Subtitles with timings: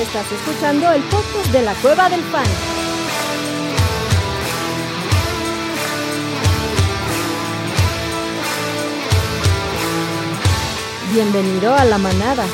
[0.00, 2.46] Estás escuchando el podcast de la Cueva del Fan.
[11.12, 12.46] Bienvenido a la manada.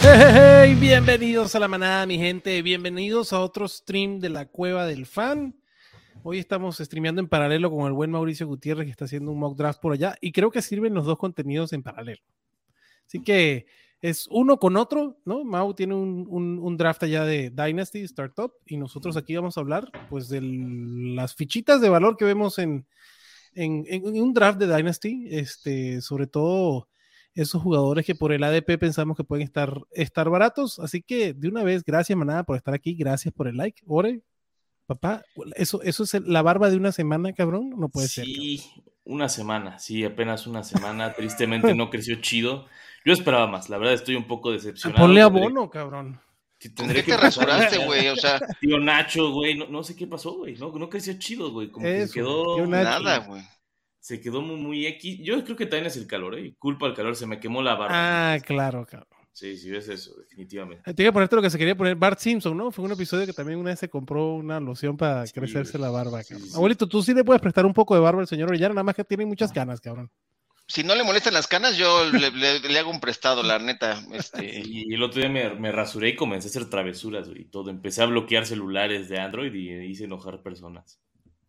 [0.00, 2.62] Hey, bienvenidos a la manada, mi gente.
[2.62, 5.54] Bienvenidos a otro stream de la Cueva del Fan.
[6.22, 9.58] Hoy estamos streameando en paralelo con el buen Mauricio Gutiérrez que está haciendo un mock
[9.58, 12.22] draft por allá y creo que sirven los dos contenidos en paralelo.
[13.06, 13.66] Así que
[14.02, 15.44] es uno con otro, ¿no?
[15.44, 19.92] Mau tiene un, un, draft allá de Dynasty Startup y nosotros aquí vamos a hablar
[20.10, 22.84] pues de las fichitas de valor que vemos en,
[23.54, 26.88] en, en, un draft de Dynasty, este, sobre todo
[27.34, 30.80] esos jugadores que por el ADP pensamos que pueden estar, estar baratos.
[30.80, 33.82] Así que de una vez, gracias Manada por estar aquí, gracias por el like.
[33.86, 34.20] Ore,
[34.86, 35.22] papá,
[35.54, 38.24] eso, eso es la barba de una semana, cabrón, no puede ser.
[38.24, 38.60] Sí,
[39.04, 41.14] una semana, sí, apenas una semana.
[41.14, 42.66] Tristemente no creció chido.
[43.04, 45.04] Yo esperaba más, la verdad estoy un poco decepcionado.
[45.04, 46.20] Ponle abono, cabrón.
[46.76, 48.08] ¿Con qué te rasuraste, güey?
[48.08, 48.40] O sea.
[48.60, 50.56] Tío Nacho, güey, no, no sé qué pasó, güey.
[50.56, 51.70] No, no creció chido, güey.
[51.70, 52.64] Como que se quedó.
[52.66, 53.42] Nada, güey
[54.02, 55.20] se quedó muy, muy X.
[55.22, 56.56] Yo creo que también es el calor, ¿eh?
[56.58, 58.34] Culpa al calor, se me quemó la barba.
[58.34, 59.06] Ah, claro, claro.
[59.30, 60.92] Sí, sí, es eso, definitivamente.
[60.92, 62.72] Te iba a ponerte lo que se quería poner Bart Simpson, ¿no?
[62.72, 66.20] Fue un episodio que también una vez se compró una loción para crecerse la barba,
[66.54, 68.96] Abuelito, tú sí le puedes prestar un poco de barba al señor Orellana, nada más
[68.96, 70.10] que tiene muchas ganas, cabrón.
[70.72, 74.02] Si no le molestan las canas, yo le, hago un prestado, la neta.
[74.14, 74.62] Este...
[74.64, 77.68] Y el otro día me, me, rasuré y comencé a hacer travesuras, y todo.
[77.68, 80.98] Empecé a bloquear celulares de Android y hice enojar personas.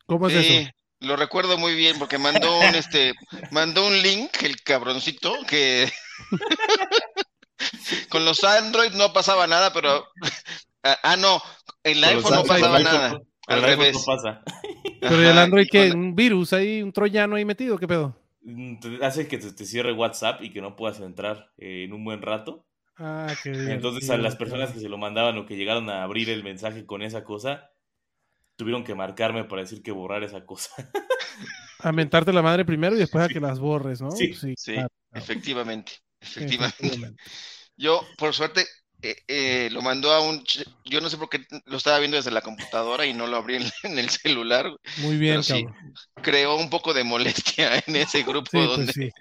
[0.07, 0.69] ¿Cómo es eso?
[0.99, 3.13] Lo recuerdo muy bien porque mandó un este
[3.51, 5.89] mandó un link el cabroncito que
[8.09, 10.05] con los Android no pasaba nada, pero
[10.83, 11.41] ah, ah no,
[11.85, 13.21] en el iPhone no pasaba nada.
[13.47, 14.03] Al revés.
[14.05, 14.41] pasa.
[14.99, 18.21] Pero el Android que un virus ahí, un troyano ahí metido, ¿qué pedo?
[18.43, 22.21] Mm, hace que te, cierre WhatsApp y que no puedas entrar eh, en un buen
[22.21, 22.67] rato.
[22.97, 23.71] Ah, qué bien.
[23.71, 26.85] Entonces a las personas que se lo mandaban o que llegaron a abrir el mensaje
[26.85, 27.71] con esa cosa,
[28.55, 30.71] tuvieron que marcarme para decir que borrar esa cosa.
[31.79, 34.11] a mentarte la madre primero y después a que las borres, ¿no?
[34.11, 34.75] Sí, sí,
[35.13, 37.15] efectivamente, efectivamente.
[37.75, 38.65] Yo, por suerte,
[39.03, 40.43] eh, eh, lo mandó a un...
[40.85, 43.57] Yo no sé por qué lo estaba viendo desde la computadora y no lo abrí
[43.57, 43.63] en,
[43.99, 44.71] el celular.
[44.99, 45.41] Muy bien,
[46.21, 49.11] creó un poco de molestia en ese grupo pues donde...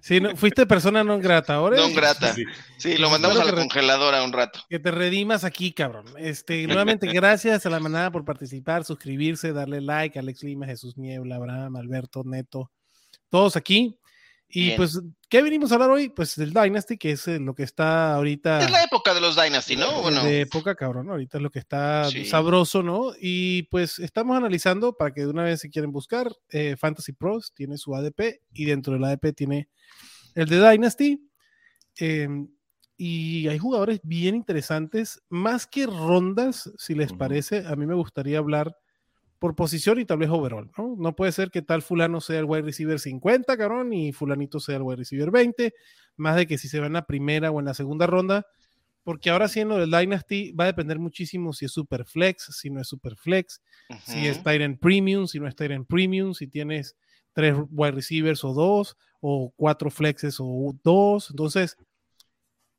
[0.00, 1.76] Sí, fuiste persona no grata, ahora.
[1.76, 2.34] No grata.
[2.78, 4.60] Sí, lo mandamos a la congeladora un rato.
[4.70, 6.06] Que te redimas aquí, cabrón.
[6.16, 11.36] Este, nuevamente, gracias a la manada por participar, suscribirse, darle like, Alex Lima, Jesús Niebla,
[11.36, 12.70] Abraham, Alberto, Neto,
[13.28, 13.98] todos aquí.
[14.50, 14.98] Y pues,
[15.28, 16.08] ¿qué venimos a hablar hoy?
[16.08, 18.62] Pues del Dynasty, que es eh, lo que está ahorita.
[18.62, 20.00] Es la época de los Dynasty, ¿no?
[20.00, 20.24] Bueno.
[20.24, 23.12] De época, cabrón, ahorita es lo que está sabroso, ¿no?
[23.20, 27.52] Y pues estamos analizando para que de una vez si quieren buscar, eh, Fantasy Pros
[27.54, 29.68] tiene su ADP y dentro del ADP tiene
[30.34, 31.28] el de Dynasty.
[31.96, 32.48] Em,
[32.96, 38.38] y hay jugadores bien interesantes, más que rondas, si les parece, a mí me gustaría
[38.38, 38.76] hablar
[39.38, 40.96] por posición y tal vez overall, ¿no?
[40.98, 44.76] No puede ser que tal fulano sea el wide receiver 50, cabrón, y fulanito sea
[44.76, 45.74] el wide receiver 20,
[46.16, 48.46] más de que si se va en la primera o en la segunda ronda,
[49.04, 52.54] porque ahora sí en lo del Dynasty va a depender muchísimo si es super flex,
[52.56, 53.62] si no es super flex,
[54.04, 56.96] si es en Premium, si no es en Premium, si tienes
[57.32, 61.76] tres wide receivers o dos, o cuatro flexes o dos, entonces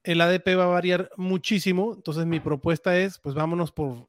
[0.04, 4.08] el ADP va a variar muchísimo, entonces mi propuesta es, pues vámonos por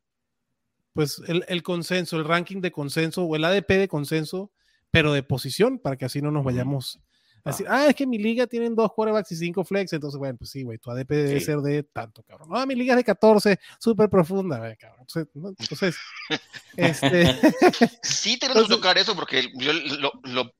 [0.92, 4.50] pues el, consenso, el ranking de consenso o el ADP de consenso,
[4.90, 7.00] pero de posición, para que así no nos vayamos
[7.44, 10.36] a decir, ah, es que mi liga tienen dos quarterbacks y cinco flex, entonces, bueno,
[10.36, 12.48] pues sí, güey, tu ADP debe ser de tanto, cabrón.
[12.50, 15.06] No, mi liga es de 14, súper profunda, güey, cabrón.
[15.58, 15.96] Entonces,
[16.76, 17.34] este...
[18.02, 20.52] sí tenemos que tocar eso porque yo lo, lo,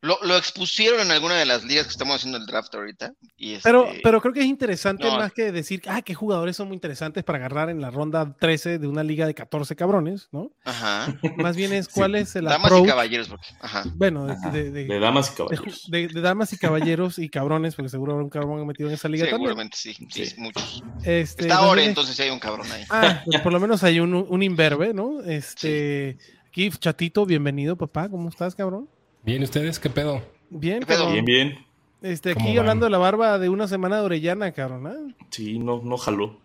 [0.00, 3.14] lo, lo, expusieron en alguna de las ligas que estamos haciendo el draft ahorita.
[3.36, 6.68] Y pero, este, pero creo que es interesante más que decir, ah, qué jugadores son
[6.68, 10.52] muy interesantes para agarrar en la ronda 13 de una liga de 14 cabrones, ¿no?
[10.64, 11.18] Ajá.
[11.36, 13.84] Más bien es cuál es el Damas y caballeros, porque, ajá.
[13.96, 15.90] Bueno, de, de, de, damas y caballeros.
[15.90, 19.26] De, damas y caballeros y cabrones, porque seguro habrá un cabrón metido en esa liga
[19.26, 20.82] Seguramente sí, sí, muchos.
[21.02, 22.84] Este, Está ahora, entonces sí hay un cabrón ahí.
[22.88, 25.22] Ah, pues por lo menos hay un, un imberbe, ¿no?
[25.22, 28.88] Este, aquí, chatito, bienvenido, papá, ¿cómo estás, cabrón?
[29.22, 30.22] Bien, ¿ustedes qué pedo?
[30.50, 31.12] Bien, pedo?
[31.12, 31.66] Bien, bien.
[32.02, 34.86] Este, aquí hablando de la barba de una semana de Orellana, cabrón.
[34.86, 35.14] ¿eh?
[35.30, 36.38] Sí, no, no jaló.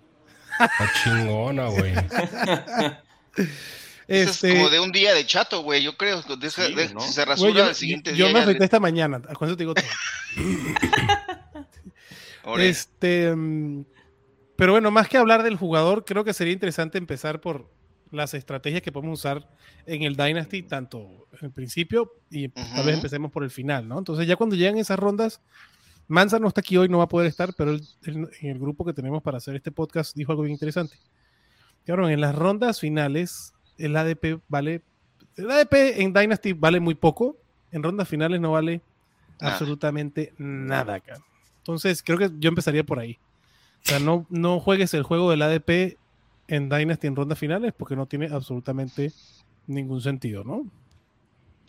[0.60, 1.94] Está chingona, güey.
[4.06, 4.50] Este...
[4.50, 6.22] Es como de un día de chato, güey, yo creo.
[7.00, 8.28] Se rasura el siguiente día.
[8.28, 9.86] Yo me afecté esta mañana, con eso te digo todo.
[12.60, 13.86] este, mm,
[14.58, 17.72] pero bueno, más que hablar del jugador, creo que sería interesante empezar por
[18.14, 19.50] las estrategias que podemos usar
[19.86, 23.98] en el Dynasty, tanto en el principio y tal vez empecemos por el final, ¿no?
[23.98, 25.42] Entonces ya cuando llegan esas rondas
[26.08, 27.76] Mansa no está aquí hoy, no va a poder estar, pero
[28.06, 30.98] en el grupo que tenemos para hacer este podcast dijo algo bien interesante.
[31.86, 34.84] Cabrón, en las rondas finales, el ADP vale.
[35.36, 37.38] El ADP en Dynasty vale muy poco.
[37.72, 38.82] En rondas finales no vale
[39.40, 41.26] absolutamente nada, cabrón.
[41.60, 43.18] Entonces, creo que yo empezaría por ahí.
[43.86, 45.98] O sea, no, no juegues el juego del ADP
[46.48, 49.12] en Dynasty en rondas finales porque no tiene absolutamente
[49.68, 50.66] ningún sentido, ¿no?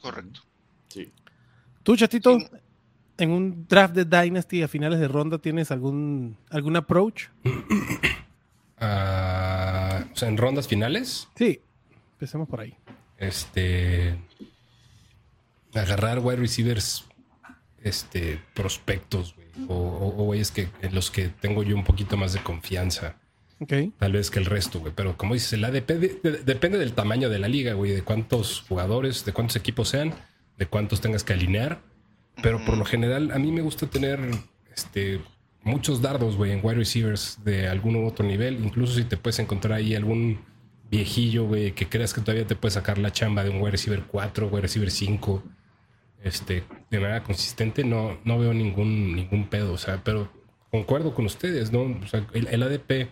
[0.00, 0.41] Correcto.
[0.88, 1.11] Sí.
[1.82, 2.38] ¿Tú, Chatito,
[3.19, 7.29] en un draft de Dynasty a finales de ronda tienes algún, algún approach?
[8.79, 11.29] Ah, o sea, en rondas finales.
[11.37, 11.61] Sí,
[12.12, 12.76] empecemos por ahí.
[13.17, 14.19] Este.
[15.73, 17.06] Agarrar wide receivers
[17.82, 19.49] este, prospectos, güey.
[19.69, 23.17] O, güeyes que, en los que tengo yo un poquito más de confianza.
[23.61, 23.93] Okay.
[23.99, 24.93] Tal vez que el resto, güey.
[24.95, 25.91] Pero como dices, el ADP
[26.45, 27.93] depende del tamaño de la liga, güey.
[27.93, 30.12] De cuántos jugadores, de cuántos equipos sean,
[30.59, 31.81] de cuántos tengas que alinear.
[32.43, 34.21] Pero por lo general, a mí me gusta tener
[34.75, 35.21] este,
[35.62, 38.65] muchos dardos, güey, en wide receivers de algún otro nivel.
[38.65, 40.41] Incluso si te puedes encontrar ahí algún
[40.91, 44.03] viejillo, güey, que creas que todavía te puede sacar la chamba de un wide receiver
[44.07, 45.43] 4, wide receiver 5,
[46.23, 49.73] este, de manera consistente, no, no veo ningún, ningún pedo.
[49.73, 50.31] O sea, pero
[50.71, 51.83] concuerdo con ustedes, ¿no?
[51.83, 53.09] O sea, el, ADP,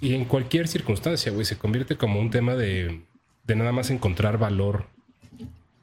[0.00, 3.02] y en cualquier circunstancia, güey, se convierte como un tema de,
[3.44, 4.88] de nada más encontrar valor.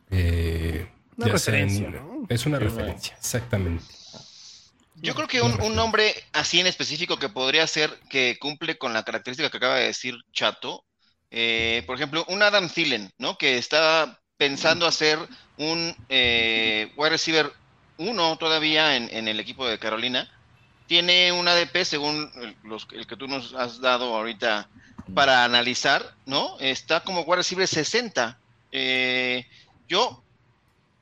[0.09, 0.87] Eh,
[1.17, 1.91] una referencia,
[2.29, 3.83] Es una referencia, exactamente.
[4.99, 9.03] Yo creo que un, nombre así en específico que podría ser que cumple con la
[9.03, 10.85] característica que acaba de decir Chato,
[11.29, 13.37] eh, por ejemplo, un Adam Thielen, ¿no?
[13.37, 15.19] Que está pensando hacer
[15.57, 17.51] un eh, wide receiver
[17.97, 20.31] 1 todavía en, el equipo de Carolina.
[20.87, 24.69] Tiene un ADP, según el, que tú nos has dado ahorita
[25.13, 26.57] para analizar, ¿no?
[26.59, 28.39] Está como wide receiver 60.
[28.71, 29.45] Eh,
[29.87, 30.23] yo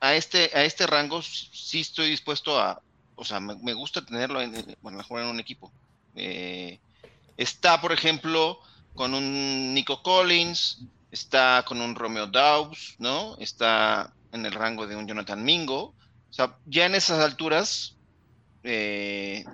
[0.00, 2.80] a este, a este rango sí estoy dispuesto a,
[3.14, 5.72] o sea, me, gusta tenerlo en, bueno, jugar en un equipo.
[6.14, 6.78] Eh,
[7.36, 8.60] está, por ejemplo,
[8.94, 13.36] con un Nico Collins, está con un Romeo Daubs, ¿no?
[13.38, 15.94] Está en el rango de un Jonathan Mingo.
[16.30, 17.96] O sea, ya en esas alturas,
[18.62, 19.44] eh,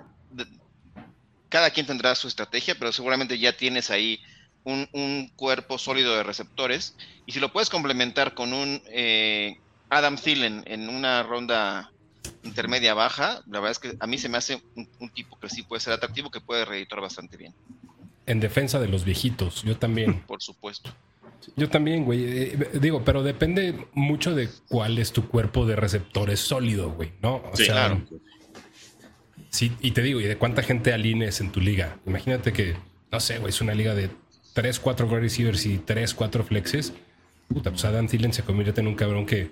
[1.49, 4.19] cada quien tendrá su estrategia, pero seguramente ya tienes ahí
[4.63, 6.95] un, un, cuerpo sólido de receptores.
[7.25, 9.57] Y si lo puedes complementar con un eh,
[9.89, 11.91] Adam Thielen en una ronda
[12.43, 15.61] intermedia baja, la verdad es que a mí se me hace un, tipo que sí
[15.63, 17.53] puede ser atractivo, que puede reeditar bastante bien.
[18.25, 20.21] En defensa de los viejitos, yo también.
[20.27, 20.91] Por supuesto.
[21.55, 22.23] Yo también, güey.
[22.23, 27.43] Eh, digo, pero depende mucho de cuál es tu cuerpo de receptores sólido, güey, ¿no?
[27.51, 28.01] O sí, claro.
[29.53, 31.97] Sí, y te digo, y de cuánta gente alines en tu liga.
[32.07, 32.75] Imagínate que,
[33.11, 34.09] no sé, güey, es una liga de
[34.53, 36.91] 3, 4 wide receivers y 3, 4 flexes.
[37.49, 39.51] Puta, pues Adam Thielen se convierte en un cabrón que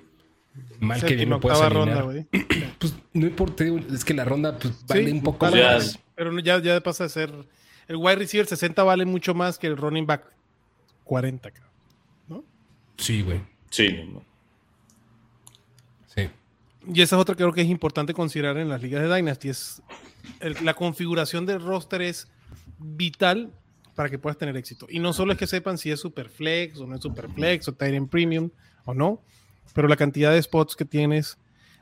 [0.80, 2.03] mal que bien no puedes alinear.
[2.03, 2.27] Ronda,
[2.80, 3.63] pues no importa,
[3.94, 6.00] es que la ronda pues, vale un poco más.
[6.15, 7.31] Pero ya, ya pasa a ser.
[7.88, 10.24] El wide receiver 60 vale mucho más que el running back
[11.04, 11.51] 40,
[12.27, 12.44] ¿no?
[12.97, 13.39] Sí, güey.
[13.69, 13.88] Sí.
[13.88, 14.09] Sí.
[16.88, 19.50] Y esa es otra que creo que es importante considerar en las ligas de Dynasty.
[19.50, 19.81] Es
[20.62, 22.28] la configuración del roster es
[22.80, 23.51] vital
[23.95, 24.88] para que puedas tener éxito.
[24.89, 27.68] Y no solo es que sepan si es super flex o no es super flex
[27.68, 28.50] o en premium
[28.85, 29.21] o no,
[29.73, 31.38] pero la cantidad de spots que tienes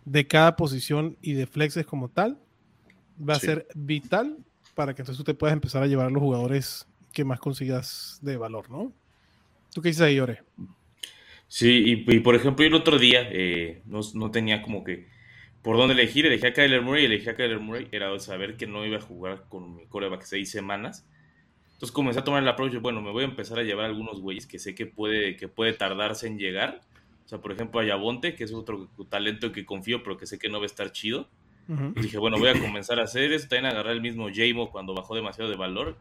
[0.06, 2.40] de cada posición y de flexes como tal
[3.28, 4.38] va a ser vital
[4.76, 8.20] para que entonces tú te puedas empezar a llevar a los jugadores que más consigas
[8.22, 8.94] de valor, ¿no?
[9.74, 10.44] ¿Tú qué dices ahí, Ore?
[11.50, 15.08] Sí, y, por ejemplo, el otro día eh, no, tenía como que
[15.62, 18.86] por dónde elegir, elegí a Kyler Murray, elegí a Kyler Murray, era saber que no
[18.86, 21.06] iba a jugar con mi coreback seis semanas.
[21.74, 24.48] Entonces comencé a tomar el approach, bueno, me voy a empezar a llevar algunos güeyes
[24.48, 26.82] que sé que puede, que puede tardarse en llegar
[27.26, 30.40] o sea, por ejemplo, a Yabonte, que es otro talento que confío, pero que sé
[30.40, 31.30] que no va a estar chido.
[31.96, 33.48] Y dije, bueno, voy a comenzar a hacer eso.
[33.48, 35.96] También agarrar el mismo Jamo cuando bajó demasiado de valor.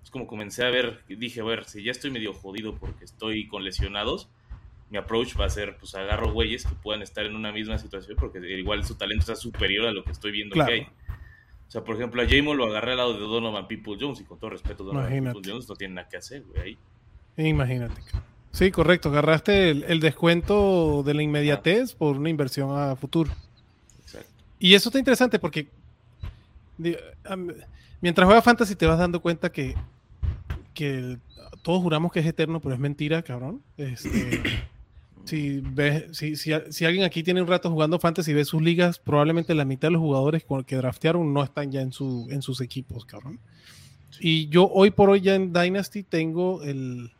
[0.00, 3.48] Es como comencé a ver, dije, a ver, si ya estoy medio jodido porque estoy
[3.48, 4.28] con lesionados,
[4.90, 8.16] mi approach va a ser, pues agarro güeyes que puedan estar en una misma situación
[8.18, 10.80] porque igual su talento está superior a lo que estoy viendo que hay.
[10.82, 14.24] O sea, por ejemplo, a Jamo lo agarré al lado de Donovan People Jones y
[14.24, 16.78] con todo respeto, Donovan People Jones no tiene nada que hacer, güey, ahí.
[17.48, 18.02] Imagínate.
[18.50, 19.10] Sí, correcto.
[19.10, 23.30] Agarraste el, descuento de la inmediatez por una inversión a futuro.
[24.00, 24.28] Exacto.
[24.58, 25.68] Y eso está interesante porque
[28.00, 29.76] mientras juegas Fantasy te vas dando cuenta que,
[30.74, 31.18] que
[31.62, 33.62] todos juramos que es eterno, pero es mentira, cabrón.
[33.76, 34.42] Este,
[35.24, 38.98] si, ves, si, si, alguien aquí tiene un rato jugando Fantasy y ve sus ligas,
[38.98, 42.60] probablemente la mitad de los jugadores que draftearon no están ya en, su, en sus
[42.60, 43.38] equipos, cabrón.
[44.18, 47.12] Y yo hoy por hoy ya en Dynasty tengo el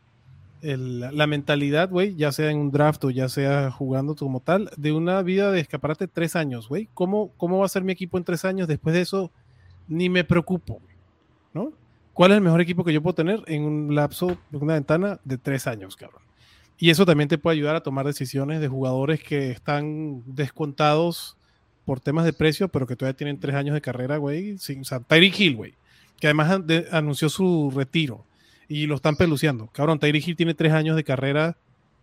[0.61, 4.91] la mentalidad, güey, ya sea en un draft o ya sea jugando como tal, de
[4.91, 6.87] una vida de escaparate tres años, güey.
[6.93, 8.67] ¿Cómo, ¿Cómo va a ser mi equipo en tres años?
[8.67, 9.31] Después de eso,
[9.87, 10.79] ni me preocupo,
[11.53, 11.73] ¿no?
[12.13, 15.19] ¿Cuál es el mejor equipo que yo puedo tener en un lapso, en una ventana
[15.23, 16.21] de tres años, cabrón?
[16.81, 21.37] Y eso también te puede ayudar a tomar decisiones de jugadores que están descontados
[21.85, 24.55] por temas de precio, pero que todavía tienen tres años de carrera, güey.
[24.55, 25.75] o sea, Tyreek Hill, güey,
[26.19, 26.59] que además
[26.91, 28.25] anunció su retiro
[28.67, 29.67] y lo están peluciando.
[29.67, 31.55] Cabrón, Tyreek Hill tiene tres años de carrera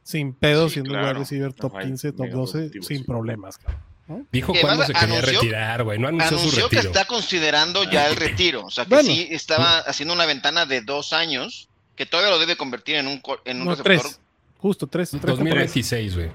[0.04, 4.28] sin pedo, siendo un receiver top 15, top 12, sin problemas, cabrón.
[4.30, 5.99] Dijo cuándo se quería retirar, güey.
[5.99, 6.68] No anunció, su retiro.
[6.68, 8.64] que está considerando ya el retiro.
[8.64, 12.56] O sea, que sí estaba haciendo una ventana de dos años, que todavía lo debe
[12.56, 14.27] convertir en un, en un receptor
[14.58, 15.12] Justo, tres.
[15.12, 16.30] 2026, güey.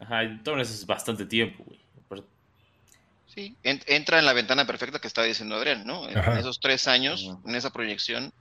[0.00, 1.80] Ajá, entonces es bastante tiempo, güey.
[3.34, 6.08] Sí, entra en la ventana perfecta que estaba diciendo Adrián, ¿no?
[6.08, 8.32] En esos tres años, en esa proyección,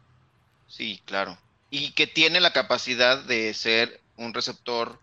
[0.68, 1.38] sí, claro.
[1.70, 5.00] Y que tiene la capacidad de ser un receptor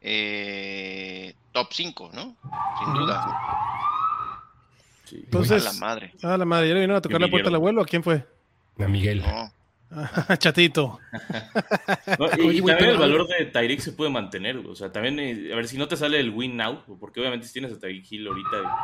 [0.00, 2.34] eh, top 5, ¿no?
[2.82, 3.26] Sin duda.
[5.12, 6.14] Entonces, a la madre.
[6.22, 7.82] A la madre, ¿ya le vino a tocar la puerta al abuelo?
[7.82, 8.26] ¿A quién fue?
[8.78, 9.22] A Miguel.
[10.38, 10.98] Chatito.
[12.38, 14.58] y, también el valor de Tyreek se puede mantener.
[14.58, 17.46] O sea, también, eh, a ver, si no te sale el win now, porque obviamente
[17.46, 18.76] si tienes a Tyreek Hill ahorita.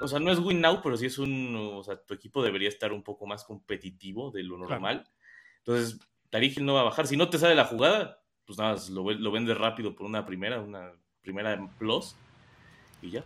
[0.00, 1.54] O sea, no es win now, pero sí es un.
[1.56, 5.08] O sea, tu equipo debería estar un poco más competitivo de lo normal.
[5.58, 7.06] Entonces, Tyreek Hill no va a bajar.
[7.06, 10.60] Si no te sale la jugada, pues nada, lo, lo vendes rápido por una primera,
[10.60, 10.92] una
[11.22, 12.16] primera plus.
[13.00, 13.24] Y ya.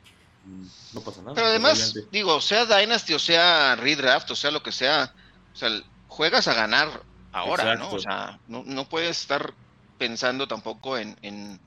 [0.95, 1.35] No pasa nada.
[1.35, 5.13] Pero además, digo, sea Dynasty o sea Redraft o sea lo que sea.
[5.53, 5.71] O sea,
[6.09, 7.91] juegas a ganar ahora, ¿no?
[7.91, 9.55] O sea, no, puedes estar
[9.99, 11.61] pensando tampoco en,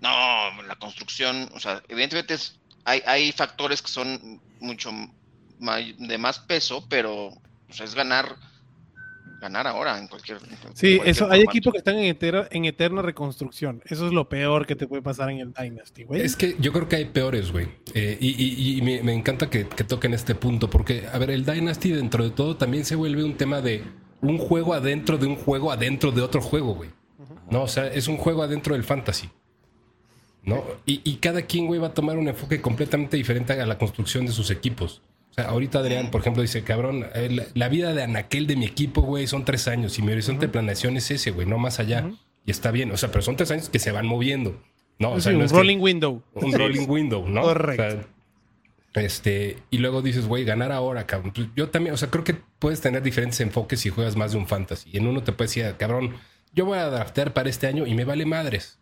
[0.00, 2.36] no, la construcción, o sea, evidentemente
[2.84, 4.90] hay, hay factores que son mucho
[5.58, 8.36] de más peso, pero o sea, es ganar
[9.40, 10.38] ganar ahora en cualquier.
[10.74, 12.16] sí, eso, hay equipos que están en,
[12.50, 13.82] en eterna reconstrucción.
[13.86, 16.20] Eso es lo peor que te puede pasar en el Dynasty, güey.
[16.20, 17.68] Es que yo creo que hay peores, güey.
[17.94, 22.30] Eh, y, me, encanta que, toquen este punto, porque, a ver, el Dynasty dentro de
[22.30, 23.82] todo también se vuelve un tema de
[24.20, 26.90] un juego adentro de un juego adentro de otro juego, güey.
[27.50, 29.30] No, o sea, es un juego adentro del fantasy.
[30.42, 30.62] ¿No?
[30.86, 34.24] Y, y cada quien, güey, va a tomar un enfoque completamente diferente a la construcción
[34.26, 35.02] de sus equipos.
[35.40, 39.02] Sea, ahorita Adrián, por ejemplo, dice, cabrón, eh, la, vida de Anaquel de mi equipo,
[39.02, 42.10] güey, son tres años y mi horizonte de planeación es ese, güey, no más allá.
[42.44, 44.60] Y está bien, o sea, pero son tres años que se van moviendo.
[44.98, 46.22] No, o sea, un rolling window.
[46.34, 47.42] Un rolling window, ¿no?
[47.42, 48.06] Correcto.
[48.94, 51.32] este, y luego dices, güey, ganar ahora, cabrón.
[51.34, 54.38] Pues, yo también, o sea, creo que puedes tener diferentes enfoques si juegas más de
[54.38, 54.90] un fantasy.
[54.96, 56.16] En uno te puedes decir, cabrón,
[56.54, 58.78] yo voy a adaptar para este año y me vale madres.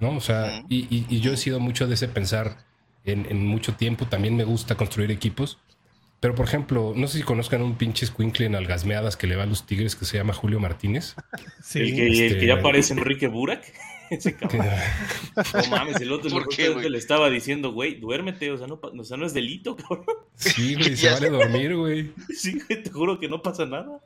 [0.00, 0.16] ¿No?
[0.16, 2.58] O sea, y, yo he sido mucho de ese pensar
[3.04, 4.06] en, en mucho tiempo.
[4.06, 5.58] También me gusta construir equipos.
[6.20, 9.44] Pero, por ejemplo, no sé si conozcan un pinche squinkle en algasmeadas que le va
[9.44, 11.14] a los tigres que se llama Julio Martínez.
[11.62, 11.80] Sí.
[11.80, 13.62] El que, este, ya parece Enrique Burak.
[14.10, 14.64] Ese cabrón.
[15.36, 19.18] no mames, el otro, el le estaba diciendo, güey, duérmete, o sea, no, o sea,
[19.18, 20.06] no es delito, cabrón.
[20.34, 22.10] Sí, güey, se vale dormir, güey.
[22.34, 24.00] Sí, güey, te juro que no pasa nada.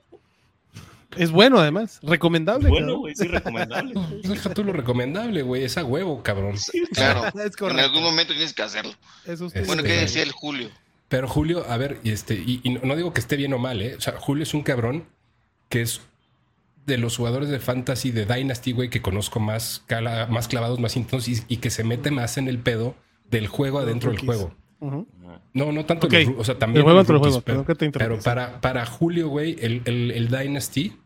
[1.16, 2.00] Es bueno, además.
[2.02, 2.68] Recomendable.
[2.68, 3.94] Bueno, güey, sí, recomendable.
[4.24, 5.62] Deja tú lo recomendable, güey.
[5.62, 6.56] Es a huevo, cabrón.
[6.94, 7.30] claro.
[7.70, 8.94] en algún momento tienes que hacerlo.
[9.24, 10.68] Eso bueno, ¿qué decía el Julio?
[11.12, 13.96] Pero Julio, a ver, y este, y, no digo que esté bien o mal, ¿eh?
[13.98, 15.04] O sea, Julio es un cabrón
[15.68, 16.00] que es
[16.86, 19.84] de los jugadores de fantasy de Dynasty, güey, que conozco más,
[20.30, 22.94] más clavados, más intensos y, que se mete más en el pedo
[23.30, 24.54] del juego adentro del juego.
[25.52, 26.78] No, no tanto, o sea, también.
[26.78, 30.96] El juego pero, pero, para, para Julio, güey, el, el Dynasty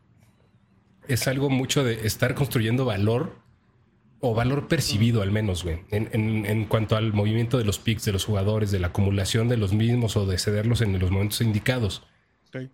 [1.09, 3.35] es algo mucho de estar construyendo valor
[4.21, 8.25] o valor percibido al menos, güey, en, cuanto al movimiento de los picks de los
[8.25, 12.03] jugadores, de la acumulación de los mismos o de cederlos en los momentos indicados.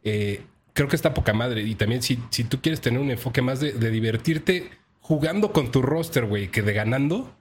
[0.04, 1.62] Eh, creo que está poca madre.
[1.62, 4.70] Y también si, si tú quieres tener un enfoque más de, divertirte
[5.00, 7.34] jugando con tu roster, güey, que de ganando,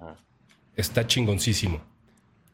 [0.76, 1.82] está chingoncísimo.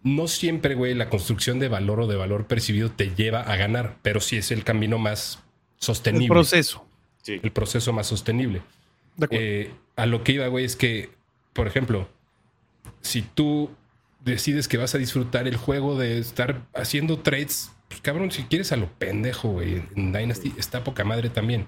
[0.03, 3.97] No siempre, güey, la construcción de valor o de valor percibido te lleva a ganar,
[4.01, 5.43] pero sí es el camino más
[5.77, 6.25] sostenible.
[6.25, 6.85] El proceso.
[7.23, 7.39] Sí.
[7.41, 8.61] El proceso más sostenible.
[9.31, 11.16] Eh, a lo que iba, güey, es que
[11.57, 12.07] por ejemplo,
[13.01, 13.71] si tú
[14.23, 18.71] decides que vas a disfrutar el juego de estar haciendo trades, pues cabrón, si quieres
[18.71, 21.65] a lo pendejo, güey, en Dynasty está poca madre también.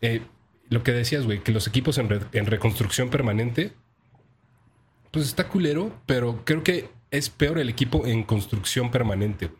[0.00, 0.22] Eh,
[0.68, 2.08] lo que decías, güey, que los equipos en,
[2.46, 3.72] reconstrucción permanente,
[5.10, 9.50] pues está culero, pero creo que es peor el equipo en construcción permanente.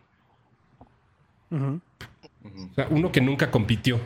[1.51, 1.81] O
[2.73, 3.99] sea, uno que nunca compitió.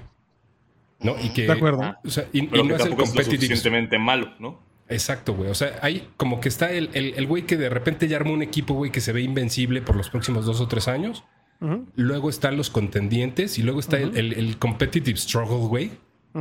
[1.01, 1.15] ¿no?
[1.22, 1.96] Y que, de acuerdo.
[2.03, 4.70] O sea, y, no es el suficientemente malo, ¿no?
[4.91, 5.50] Exacto, güey.
[5.50, 8.41] O sea, hay como que está el, el, güey que de repente ya armó un
[8.41, 11.24] equipo, güey, que se ve invencible por los próximos dos o tres años.
[11.95, 15.91] Luego están los contendientes y luego está el, el, competitive struggle, güey.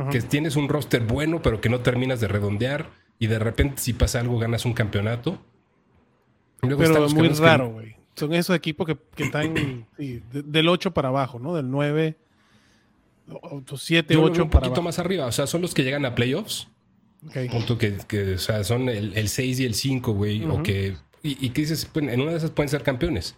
[0.09, 2.89] Que tienes un roster bueno, pero que no terminas de redondear.
[3.19, 5.39] Y de repente, si pasa algo, ganas un campeonato.
[6.59, 7.95] pero es muy raro, güey.
[8.15, 9.53] Son esos equipos que, están
[9.97, 11.55] del 8 para abajo, ¿no?
[11.55, 12.17] Del 9,
[13.75, 15.27] 7, 8 para un poquito más arriba.
[15.27, 16.67] O sea, son los que llegan a playoffs.
[17.51, 20.43] Punto que, que, o sea, son el, 6 y el 5, güey.
[20.45, 20.95] O que.
[21.23, 23.35] Y, que dices, en una de esas pueden ser campeones.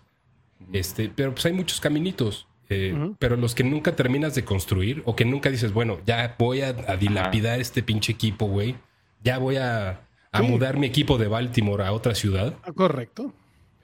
[0.72, 2.48] Este, pero pues hay muchos caminitos.
[2.70, 6.62] Eh, pero los que nunca terminas de construir o que nunca dices, bueno, ya voy
[6.62, 8.76] a, dilapidar este pinche equipo, güey.
[9.22, 10.08] Ya voy a,
[10.42, 12.56] mudar mi equipo de Baltimore a otra ciudad.
[12.64, 13.34] Ah, correcto.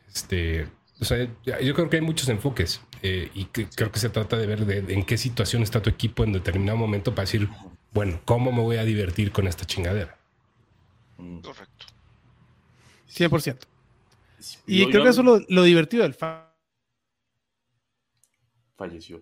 [0.08, 0.68] Este,
[1.00, 1.28] o sea,
[1.62, 4.94] yo creo que hay muchos enfoques eh, y creo que se trata de ver de,
[4.94, 7.48] en qué situación está tu equipo en determinado momento para decir,
[7.92, 10.18] bueno, ¿cómo me voy a divertir con esta chingadera?
[11.18, 11.86] Correcto.
[13.10, 13.58] 100%.
[14.66, 16.16] Y creo que eso es lo, divertido del
[18.78, 19.22] Falleció.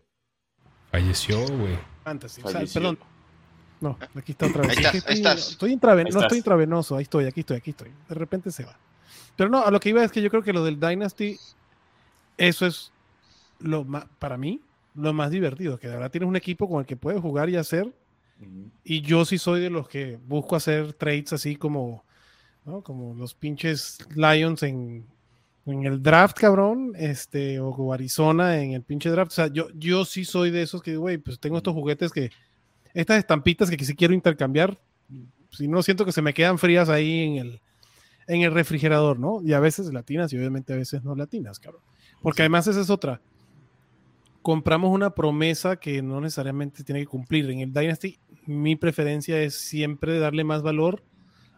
[0.92, 1.80] Falleció, güey.
[2.04, 2.42] Fantasy.
[2.74, 3.00] perdón.
[3.80, 4.78] No, aquí está otra vez.
[4.78, 5.52] Ahí estás.
[5.52, 6.96] Estoy intravenoso, no estoy intravenoso.
[6.96, 7.92] Ahí estoy, aquí estoy, aquí estoy.
[8.08, 8.78] De repente se va.
[9.36, 11.38] Pero no, a lo que iba es que yo creo que lo del Dynasty,
[12.38, 12.92] eso es
[13.60, 14.62] lo más, para mí,
[14.96, 15.78] lo más divertido.
[15.78, 17.92] Que de verdad tienes un equipo con el que puedes jugar y hacer.
[18.84, 22.06] Y yo sí soy de los que busco hacer trades así como,
[22.84, 25.06] como los pinches Lions en
[25.68, 29.32] en el draft, cabrón, este, o Arizona en el pinche draft.
[29.32, 32.32] O sea, yo, yo sí soy de esos que, güey, pues tengo estos juguetes que,
[32.94, 34.80] estas estampitas que, si quiero intercambiar,
[35.52, 37.62] si no siento que se me quedan frías ahí en el,
[38.28, 39.42] en el refrigerador, ¿no?
[39.44, 41.82] Y a veces latinas y obviamente a veces no latinas, cabrón.
[42.22, 43.22] Porque además esa es otra.
[44.42, 47.50] Compramos una promesa que no necesariamente tiene que cumplir.
[47.50, 48.18] En el Dynasty,
[48.48, 51.04] mi preferencia es siempre darle más valor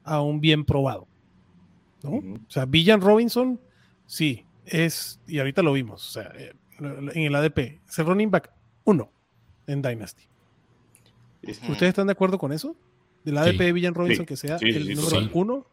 [0.04, 1.08] a un bien probado.
[2.04, 2.12] ¿no?
[2.12, 3.60] O sea, Villan Robinson
[4.10, 8.32] Sí, es, y ahorita lo vimos, o sea, eh, en el ADP, es el running
[8.32, 8.52] back
[8.86, 9.12] 1
[9.68, 10.24] en Dynasty.
[11.44, 12.76] ¿Ustedes están de acuerdo con eso?
[13.24, 15.68] Del ADP de Villan Robinson que sea el número 1.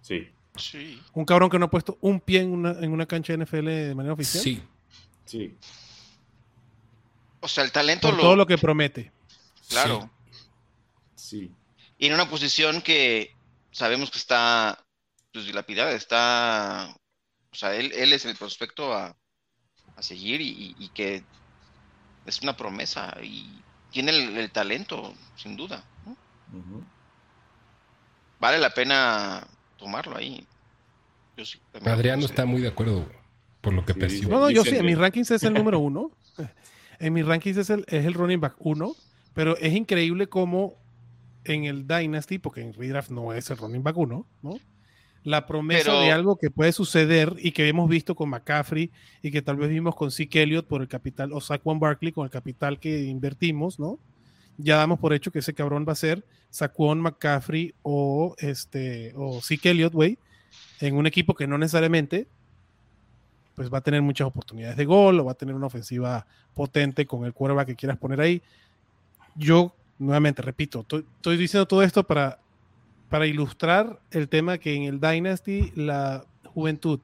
[0.00, 0.26] Sí.
[0.54, 1.02] Sí.
[1.12, 3.66] Un cabrón que no ha puesto un pie en una, en una cancha de NFL
[3.66, 4.42] de manera oficial.
[4.42, 4.62] Sí.
[5.26, 5.54] Sí.
[7.40, 8.16] O sea, el talento lo...
[8.16, 9.12] todo lo que promete.
[9.68, 10.10] Claro.
[11.16, 11.50] Sí.
[11.98, 13.34] Y en una posición que
[13.72, 14.84] sabemos que está
[15.32, 16.94] pues, dilapidada, está
[17.56, 19.16] o sea, él, él es el prospecto a,
[20.00, 21.22] seguir y, que
[22.26, 25.82] es una promesa y tiene el, talento, sin duda.
[28.38, 29.46] Vale la pena
[29.78, 30.46] tomarlo ahí.
[31.86, 33.08] Adriano está muy de acuerdo
[33.62, 34.32] por lo que percibo.
[34.32, 36.10] No, no, yo sí, en mis rankings es el número uno.
[36.98, 38.94] En mis rankings es el, es el running back uno,
[39.32, 40.74] pero es increíble cómo
[41.46, 44.58] en el Dynasty, porque en Redraft no es el running back uno, ¿no?
[45.26, 49.42] la promesa de algo que puede suceder y que hemos visto con McCaffrey y que
[49.42, 52.78] tal vez vimos con Zeke Elliott por el capital, o Saquon Barkley con el capital
[52.78, 53.98] que invertimos, ¿no?
[54.56, 59.40] Ya damos por hecho que ese cabrón va a ser Saquon McCaffrey o este o
[59.42, 60.16] Zeke Elliott, güey,
[60.80, 62.28] en un equipo que no necesariamente
[63.56, 67.04] pues va a tener muchas oportunidades de gol o va a tener una ofensiva potente
[67.04, 68.42] con el quarterback que quieras poner ahí.
[69.34, 72.38] Yo, nuevamente, repito, estoy diciendo todo esto para
[73.08, 77.00] para ilustrar el tema que en el Dynasty la juventud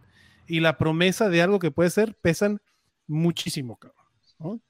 [0.47, 2.61] y la promesa de algo que puede ser pesan
[3.07, 4.63] muchísimo, cabrón.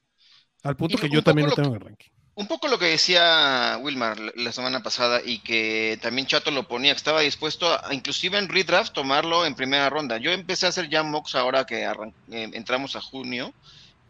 [0.63, 2.09] Al punto que yo también lo tengo en el ranking.
[2.35, 6.93] Un poco lo que decía Wilmar la semana pasada y que también Chato lo ponía,
[6.93, 10.17] que estaba dispuesto a, inclusive en redraft, tomarlo en primera ronda.
[10.17, 11.91] Yo empecé a hacer jam mocks ahora que eh,
[12.53, 13.53] entramos a junio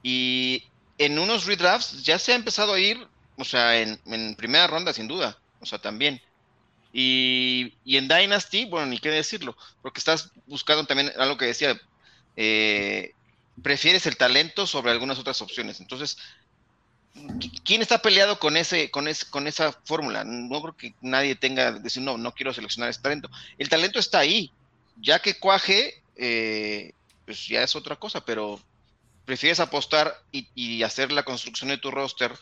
[0.04, 0.64] y
[0.98, 4.94] en unos redrafts ya se ha empezado a ir, o sea, en, en primera ronda
[4.94, 6.22] sin duda, o sea, también.
[6.94, 11.76] Y, en Dynasty, bueno, ni qué decirlo, porque estás buscando también algo que decía,
[12.38, 13.14] eh,
[13.64, 15.80] prefieres el talento sobre algunas otras opciones.
[15.80, 16.20] Entonces,
[17.66, 20.24] ¿quién está peleado con ese, con ese, con esa fórmula?
[20.24, 23.30] No creo que nadie tenga decir no, no quiero seleccionar ese talento.
[23.58, 24.52] El talento está ahí,
[25.02, 26.94] ya que cuaje, eh,
[27.26, 28.62] pues ya es otra cosa, pero
[29.26, 32.34] prefieres apostar y, y hacer la construcción de tu roster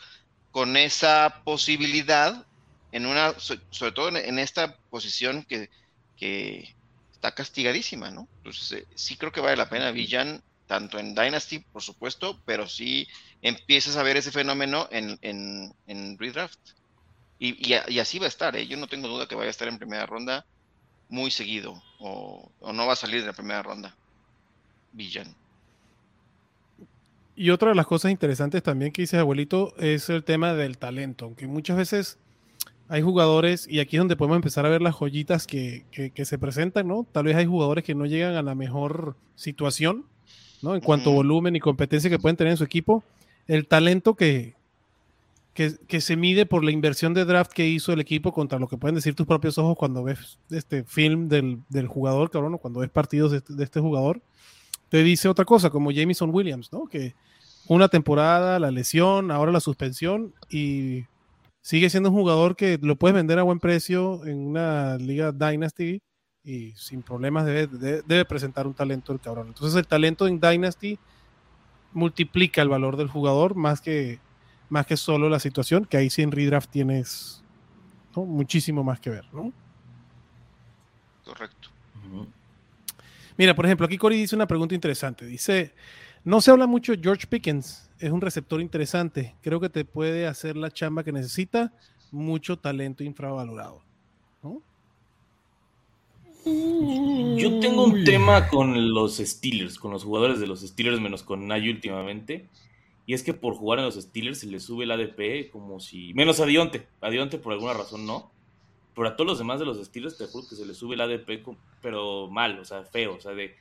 [0.52, 2.46] con esa posibilidad
[2.92, 5.68] en una, sobre todo en, esta posición que,
[7.12, 8.28] está castigadísima, ¿no?
[8.38, 12.68] Entonces, eh, sí creo que vale la pena Villan, tanto en Dynasty, por supuesto, pero
[12.68, 13.08] sí
[13.40, 16.58] empiezas a ver ese fenómeno en, en, Redraft.
[17.38, 18.66] Y, así va a estar, ¿eh?
[18.68, 20.46] Yo no tengo duda que vaya a estar en primera ronda
[21.08, 23.96] muy seguido, o, no va a salir de la primera ronda.
[24.92, 25.34] Villan.
[27.34, 31.24] Y otra de las cosas interesantes también que dice abuelito es el tema del talento,
[31.24, 32.18] aunque muchas veces
[32.88, 36.86] hay jugadores, y aquí es donde podemos empezar a ver las joyitas que, se presentan,
[36.88, 37.06] ¿no?
[37.10, 40.04] Tal vez hay jugadores que no llegan a la mejor situación,
[40.60, 40.74] ¿no?
[40.74, 43.02] En cuanto a volumen y competencia que pueden tener en su equipo.
[43.46, 44.56] El talento que,
[45.54, 48.76] que, se mide por la inversión de draft que hizo el equipo contra lo que
[48.76, 52.90] pueden decir tus propios ojos cuando ves este film del, jugador, cabrón, o cuando ves
[52.90, 54.20] partidos este, de este, jugador,
[54.92, 56.84] te dice otra cosa, como Jameson Williams, ¿no?
[56.84, 57.14] Que
[57.66, 61.06] una temporada, la lesión, ahora la suspensión y
[61.62, 66.02] sigue siendo un jugador que lo puedes vender a buen precio en una liga Dynasty
[66.44, 69.46] y sin problemas debe, presentar un talento el cabrón.
[69.46, 70.98] Entonces el talento en Dynasty
[71.94, 74.20] multiplica el valor del jugador más que
[74.68, 77.42] más que solo la situación, que ahí sí en redraft tienes
[78.14, 79.54] muchísimo más que ver, ¿no?
[81.24, 81.71] Correcto.
[83.36, 85.24] Mira, por ejemplo, aquí Cory dice una pregunta interesante.
[85.26, 85.74] Dice,
[86.24, 89.34] no se habla mucho de George Pickens, es un receptor interesante.
[89.42, 91.72] Creo que te puede hacer la chamba que necesita,
[92.10, 93.82] mucho talento infravalorado.
[96.44, 101.46] Yo tengo un tema con los Steelers, con los jugadores de los Steelers, menos con
[101.46, 102.48] Nay últimamente.
[103.06, 106.12] Y es que por jugar en los Steelers se le sube el ADP como si.
[106.14, 106.86] Menos a Dionte.
[107.00, 108.30] A Dionte por alguna razón no.
[108.94, 111.00] Pero a todos los demás de los Steelers te juro que se le sube el
[111.00, 111.44] ADP,
[111.80, 113.16] pero mal, o sea, feo.
[113.16, 113.56] O sea, de.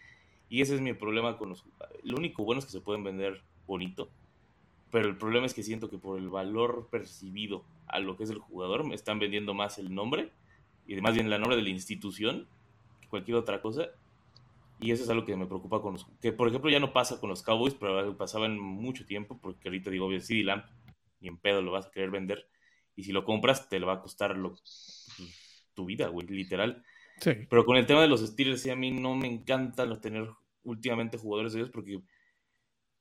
[0.50, 1.64] Y ese es mi problema con los.
[2.04, 4.10] Lo único bueno es que se pueden vender bonito.
[4.92, 8.30] Pero el problema es que siento que por el valor percibido a lo que es
[8.30, 10.32] el jugador, me están vendiendo más el nombre.
[10.86, 12.48] Y más bien el nombre de la institución
[13.00, 13.88] que cualquier otra cosa.
[14.82, 16.06] Y eso es algo que me preocupa con los.
[16.22, 19.70] Que por ejemplo ya no pasa con los Cowboys, pero pasaba en mucho tiempo, porque
[19.70, 20.66] ahorita digo, obvio, CD Lamp,
[21.22, 22.50] ni en pedo lo vas a querer vender.
[22.96, 24.56] Y si lo compras, te lo va a costar lo,
[25.74, 26.84] tu vida, güey, literal.
[27.20, 27.32] Sí.
[27.50, 30.30] Pero con el tema de los Steelers, sí, a mí no me encanta tener
[30.64, 32.02] últimamente jugadores de ellos, porque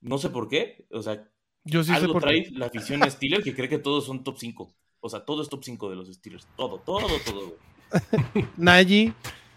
[0.01, 0.87] no sé por qué.
[0.91, 1.29] O sea,
[1.65, 4.75] Yo sí algo sé trae la afición Steelers que cree que todos son top 5.
[5.01, 6.47] O sea, todo es top 5 de los Steelers.
[6.57, 7.57] Todo, todo, todo,
[8.35, 8.47] güey.
[8.57, 9.13] Nagy.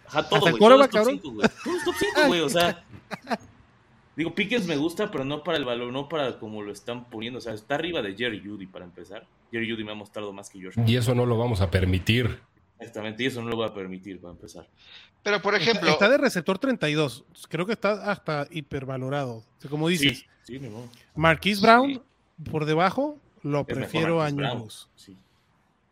[0.07, 0.57] Ajá, todo, güey.
[0.57, 1.49] Todo, es top 5, güey.
[1.63, 2.41] Todo es top 5, güey.
[2.41, 2.85] O sea.
[4.15, 7.39] Digo, Pickens me gusta, pero no para el valor, no para como lo están poniendo.
[7.39, 9.27] O sea, está arriba de Jerry Judy para empezar.
[9.51, 10.83] Jerry Judy me ha mostrado más que George.
[10.85, 12.39] Y eso no lo vamos a permitir.
[12.83, 14.67] Exactamente, y eso no lo voy a permitir para empezar.
[15.23, 15.89] Pero, por ejemplo.
[15.89, 17.23] Está, de receptor 32.
[17.49, 19.37] Creo que está hasta hipervalorado.
[19.37, 20.69] O sea, como dices, sí, sí,
[21.15, 22.03] Marquise Brown,
[22.51, 24.29] por debajo, lo prefiero a.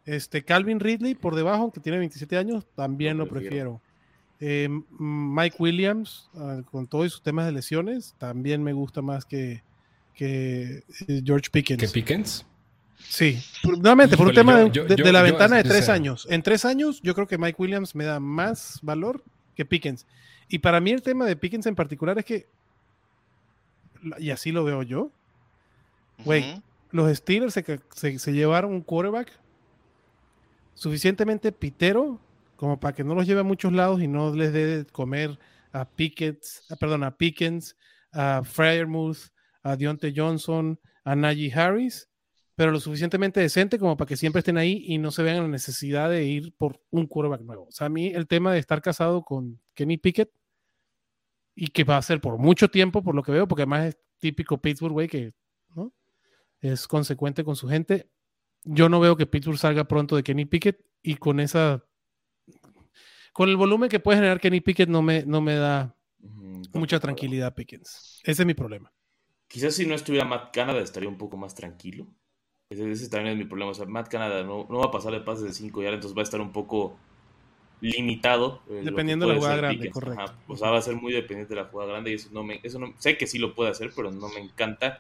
[0.04, 3.82] Este, Calvin Ridley, por debajo, que tiene 27 años, también lo, prefiero.
[4.40, 9.64] Eh, Mike Williams, ah, con todos sus temas de lesiones, también me gusta más que,
[10.16, 11.80] que eh, George Pickens.
[11.80, 12.46] ¿Que Pickens?
[13.08, 16.28] Sí, nuevamente, por un tema de, la ventana de tres años.
[16.30, 19.24] En tres años, yo creo que Mike Williams me da más valor
[19.56, 20.06] que Pickens.
[20.48, 22.48] Y para mí el tema de Pickens en particular es que,
[24.18, 25.12] y así lo veo yo,
[26.26, 26.62] güey,
[26.92, 29.32] los Steelers se, se, llevaron un quarterback
[30.74, 32.20] suficientemente pitero
[32.56, 35.40] como para que no los lleve a muchos lados y no les dé de comer
[35.72, 37.76] a Pickens, perdón, a Pickens,
[38.12, 39.30] a Fryermuth,
[39.64, 42.08] a Deontay Johnson, a Najee Harris,
[42.56, 45.48] pero lo suficientemente decente como para que siempre estén ahí y no se vean la
[45.48, 47.66] necesidad de ir por un quarterback nuevo.
[47.68, 50.32] O sea, a mí el tema de estar casado con Kenny Pickett
[51.56, 53.98] y que va a ser por mucho tiempo, por lo que veo, porque además es
[54.20, 55.34] típico Pittsburgh, güey, que
[55.76, 55.94] ¿no?
[56.60, 58.10] es consecuente con su gente.
[58.64, 61.84] Yo no veo que Pittsburgh salga pronto de Kenny Pickett y con esa
[63.34, 65.96] con el volumen que puede generar Kenny Pickett no me, no me da
[66.74, 68.22] mucha tranquilidad Pickens.
[68.24, 68.94] Ese es mi problema.
[69.48, 72.08] Quizás si no estuviera Matt Canada estaría un poco más tranquilo.
[72.72, 73.72] Ese, también es mi problema.
[73.72, 76.18] O sea, Matt Canada no, no va a pasar de pases de 5 yardas, entonces
[76.18, 76.96] va a estar un poco
[77.82, 78.62] limitado.
[78.68, 80.34] Dependiendo de la jugada grande, correcto.
[80.48, 82.62] O sea, va a ser muy dependiente de la jugada grande y eso no me,
[82.64, 85.00] eso no, sé que sí lo puede hacer, pero no me encanta.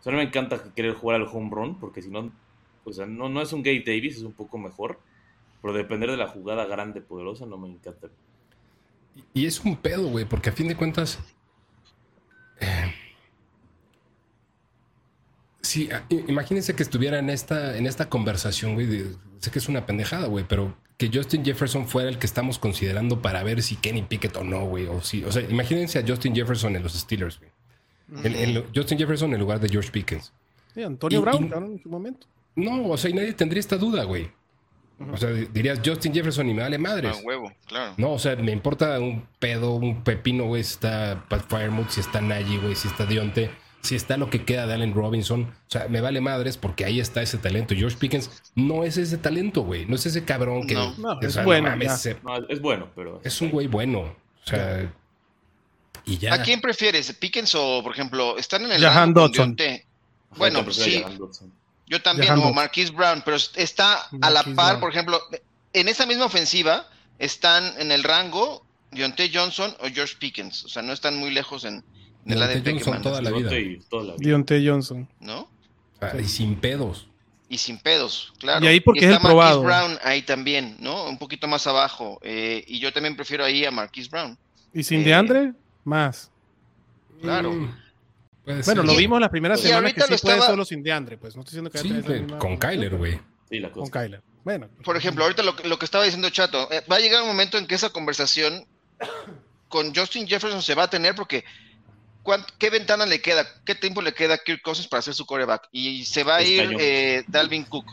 [0.00, 2.30] O sea, no me encanta querer jugar al home run, porque si no,
[2.84, 4.98] o sea, no, no es un Gay Davis, es un poco mejor.
[5.62, 8.08] Pero depender de la jugada grande, poderosa, no me encanta.
[9.32, 11.20] Y es un pedo, güey, porque a fin de cuentas.
[12.60, 12.92] Eh,
[15.72, 15.88] sí,
[16.28, 19.06] imagínense que estuviera en esta, en esta conversación, güey.
[19.38, 23.22] sé que es una pendejada, güey, pero que Justin Jefferson fuera el que estamos considerando
[23.22, 24.86] para ver si Kenny Pickett o no, güey.
[24.86, 27.50] O, si, o sea, imagínense a Justin Jefferson en los Steelers, güey.
[28.74, 30.32] Justin Jefferson en lugar de George Pickens.
[30.74, 32.26] Sí, Antonio Brown, en su momento.
[32.54, 34.30] No, o sea, y nadie tendría esta duda, güey.
[35.10, 37.16] O sea, dirías Justin Jefferson y me vale madres.
[37.16, 37.94] Ah, huevo, claro.
[37.96, 42.00] No, o sea, me importa un pedo, un pepino, güey, si está Pat Firemouth, si
[42.00, 43.50] está Nagy, güey, si está Dionte,
[43.82, 45.42] si está lo que queda de Allen Robinson.
[45.42, 47.74] O sea, me vale madres porque ahí está ese talento.
[47.74, 49.86] George Pickens no es ese talento, güey.
[49.86, 50.74] No es ese cabrón que.
[50.74, 51.74] No, es, bueno,
[52.48, 53.20] es bueno, pero.
[53.24, 54.00] Es un güey bueno.
[54.00, 54.92] O sea.
[56.04, 56.34] Y ya.
[56.34, 57.12] ¿A quién prefieres?
[57.12, 58.82] ¿Pickens o, por ejemplo, están en el.
[58.82, 59.56] Jahan Dodson.
[60.36, 61.04] Bueno, pues sí.
[61.86, 65.20] Yo también, o Marquise Brown, pero está a la par, por ejemplo,
[65.72, 70.64] en esa misma ofensiva están en el rango Deontay Johnson o George Pickens.
[70.64, 71.84] O sea, no están muy lejos en, en
[72.26, 73.50] el ADP Johnson toda la vida.
[74.64, 75.08] Johnson.
[75.20, 75.48] ¿No?
[76.20, 77.08] y sin pedos.
[77.48, 78.64] y sin pedos, claro.
[78.64, 79.62] Y ahí porque está es el probado.
[79.62, 81.04] Brown ahí también, ¿no?
[81.08, 82.18] Un poquito más abajo.
[82.22, 84.36] Eh, y yo también prefiero ahí a Marquise Brown.
[84.72, 85.52] ¿Y sin Eh, DeAndre?
[85.84, 86.30] Más.
[87.20, 87.52] Claro.
[87.52, 87.74] Mm,
[88.44, 88.76] Bueno, ser.
[88.78, 91.16] lo Y- vimos las primeras y semanas que ahorita sí puede estaba- solo sin DeAndre,
[91.18, 93.20] pues no estoy diciendo que Sí, con Kyler, güey.
[93.48, 93.92] Sí, la Con cosa.
[94.02, 94.22] Kyler.
[94.44, 97.22] Bueno, Por ejemplo, ahorita lo, que- lo que estaba diciendo Chato, eh, va a llegar
[97.22, 98.64] un momento en que esa conversación
[99.68, 101.52] con Justin Jefferson se va a tener porque ¿cuán-
[102.58, 103.46] ¿qué ventana le queda?
[103.64, 105.68] ¿Qué tiempo le queda a Kirk Cousins para hacer su coreback?
[105.72, 107.86] Y se va a ir eh, Dalvin Cook.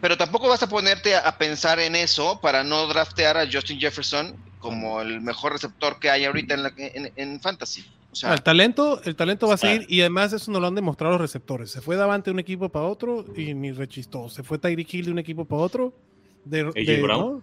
[0.00, 3.78] Pero tampoco vas a ponerte a, a pensar en eso para no draftear a Justin
[3.80, 7.84] Jefferson como el mejor receptor que hay ahorita en, la- en- en Fantasy.
[8.10, 10.74] O sea, el talento, el talento va a seguir y además eso nos lo han
[10.74, 11.70] demostrado los receptores.
[11.70, 14.28] Se fue Davante de un equipo para otro y ni rechistó.
[14.30, 15.92] Se fue Tyreek Hill de un equipo para otro.
[16.44, 17.20] De, AJ de- Brown.
[17.20, 17.42] ¿no?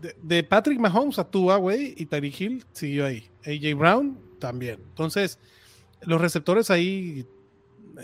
[0.00, 3.28] de, de Patrick Mahomes a Tua, güey, y Tyreek Hill siguió ahí.
[3.44, 4.78] AJ Brown también.
[4.90, 5.38] Entonces,
[6.02, 7.26] los receptores ahí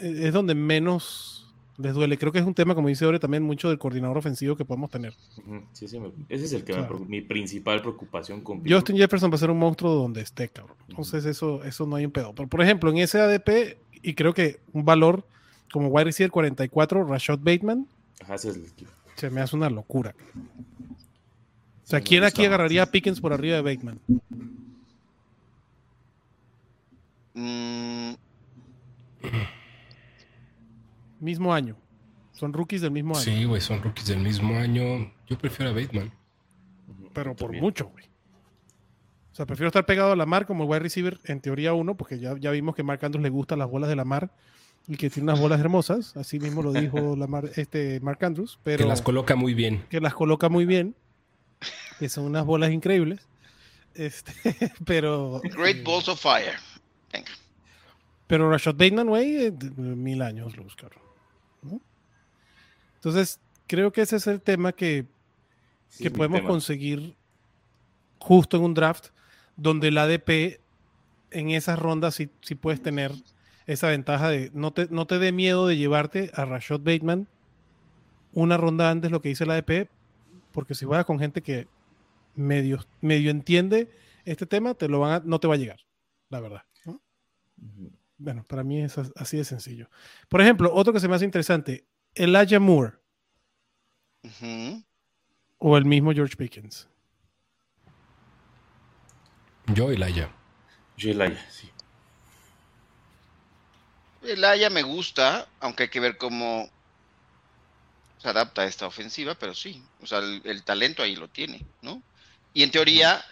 [0.01, 2.17] eh, es donde menos les duele.
[2.17, 4.91] Creo que es un tema, como dice Ore, también mucho del coordinador ofensivo que podemos
[4.91, 5.15] tener.
[5.73, 5.99] Sí, sí,
[6.29, 7.01] ese es el que Claro.
[7.01, 10.77] mi principal preocupación con Justin Jefferson va a ser un monstruo donde esté, cabrón.
[10.89, 12.35] Entonces, eso, eso no hay un pedo.
[12.35, 15.25] Pero, por ejemplo, en ese ADP, y creo que un valor
[15.73, 17.87] como wide receiver 44, Rashad Bateman,
[18.21, 18.65] Ajá, ese es el
[19.15, 20.15] se me hace una locura.
[21.85, 23.99] O sea, ¿quién aquí agarraría a Pickens por arriba de Bateman?
[27.39, 28.15] Mm,
[31.21, 31.77] Mismo año.
[32.33, 33.25] Son rookies del mismo año.
[33.25, 35.13] Sí, güey, son rookies del mismo año.
[35.27, 36.13] Yo prefiero a Bateman.
[37.13, 37.65] Pero por también.
[37.65, 38.05] mucho, güey.
[39.33, 41.97] O sea, prefiero estar pegado a la mar como el wide receiver, en teoría uno,
[41.97, 44.31] porque ya, ya vimos que Mark Andrews le gustan las bolas de la mar
[44.87, 46.17] y que tiene unas bolas hermosas.
[46.17, 49.85] Así mismo lo dijo la mar, este Mark Andrews, pero Que las coloca muy bien.
[49.91, 50.95] que las coloca muy bien,
[51.99, 53.27] que son unas bolas increíbles.
[53.95, 54.33] Este,
[54.85, 55.41] pero.
[55.57, 56.55] Great Balls of Fire.
[57.13, 57.31] Venga.
[58.27, 61.03] Pero Rashad Bateman, güey, eh, de mil años cabrón.
[61.63, 61.81] ¿no?
[62.97, 65.07] Entonces, creo que ese es el tema que,
[65.89, 66.49] Sí, que podemos tema.
[66.51, 67.17] conseguir
[68.19, 69.07] justo en un draft
[69.57, 70.61] donde el ADP
[71.31, 73.13] en esas rondas sí, sí puedes tener
[73.67, 77.27] esa ventaja de no te, no te dé miedo de llevarte a Rashad Bateman
[78.33, 79.89] una ronda antes lo que dice el ADP,
[80.53, 81.67] porque si vas con gente que
[82.35, 83.91] medio, medio entiende
[84.27, 85.81] este tema, te lo van a- no te va a llegar,
[86.29, 86.63] la verdad.
[88.17, 89.89] Bueno, para mí es as- así de sencillo.
[90.29, 92.99] Por ejemplo, otro que se me hace interesante, Elijah Moore
[95.59, 96.89] o el mismo George Pickens.
[99.75, 100.31] Yo Laia.
[100.97, 101.71] Yo Elaya, sí.
[104.23, 106.69] El Aya me gusta, aunque hay que ver cómo
[108.19, 111.65] se adapta a esta ofensiva, pero sí, o sea, el, el talento ahí lo tiene,
[111.83, 112.03] ¿no?
[112.53, 113.25] Y en teoría,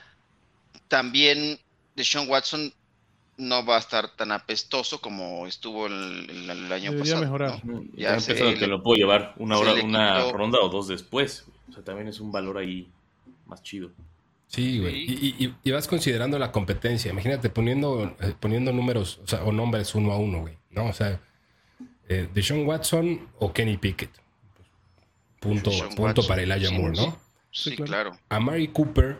[0.88, 1.58] también
[1.96, 2.72] Deshaun Watson
[3.38, 7.20] no va a estar tan apestoso como estuvo el, el- el año Debería pasado.
[7.22, 7.64] mejorar.
[7.64, 7.74] ¿no?
[7.74, 10.88] Ujú, Ya se pensando que lo puedo llevar una hora, una quitó- ronda o dos
[10.88, 11.44] después.
[11.68, 12.88] O sea, también es un valor ahí
[13.46, 13.90] más chido.
[14.48, 15.02] Sí, güey.
[15.02, 17.10] Y, y- y- y vas considerando la competencia.
[17.10, 20.56] Imagínate poniendo, eh, poniendo números o, sea, o nombres uno a uno, güey.
[20.70, 20.86] ¿No?
[20.86, 21.20] O sea,
[22.08, 24.10] eh, Deshaun Watson o Kenny Pickett.
[25.40, 26.74] Punto, Deshaun punto Watson, para Elijah sí.
[26.78, 27.18] Moore, ¿no?
[27.50, 28.10] Sí, Sí, claro.
[28.12, 28.18] claro.
[28.28, 29.18] A Mary Cooper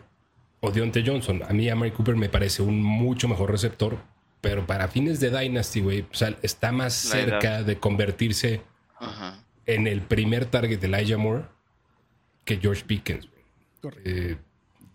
[0.61, 1.41] o Deontay Johnson.
[1.47, 3.97] A mí, a Mary Cooper me parece un mucho mejor receptor.
[4.41, 8.61] Pero para fines de Dynasty, güey, o sea, está más La cerca de convertirse
[8.99, 9.43] Ajá.
[9.65, 11.45] en el primer target de Elijah Moore
[12.45, 13.27] que George Pickens.
[14.05, 14.37] Eh,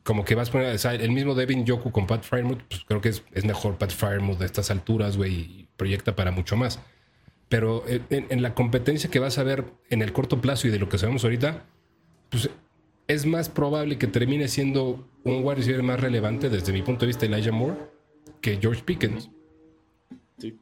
[0.05, 2.85] como que vas a poner, o sea, el mismo Devin Yoku con Pat Fryermuth, pues
[2.87, 6.57] creo que es, es mejor Pat Fryermuth de estas alturas, güey, y proyecta para mucho
[6.57, 6.79] más.
[7.49, 10.71] Pero en, en- en la competencia que vas a ver en el corto plazo y
[10.71, 11.65] de lo que sabemos ahorita,
[12.31, 12.49] pues
[13.09, 17.09] es más probable que termine siendo un wide receiver más relevante desde mi punto de
[17.09, 17.77] vista Elijah Moore
[18.41, 19.31] que George Pickens.
[20.39, 20.57] Sí.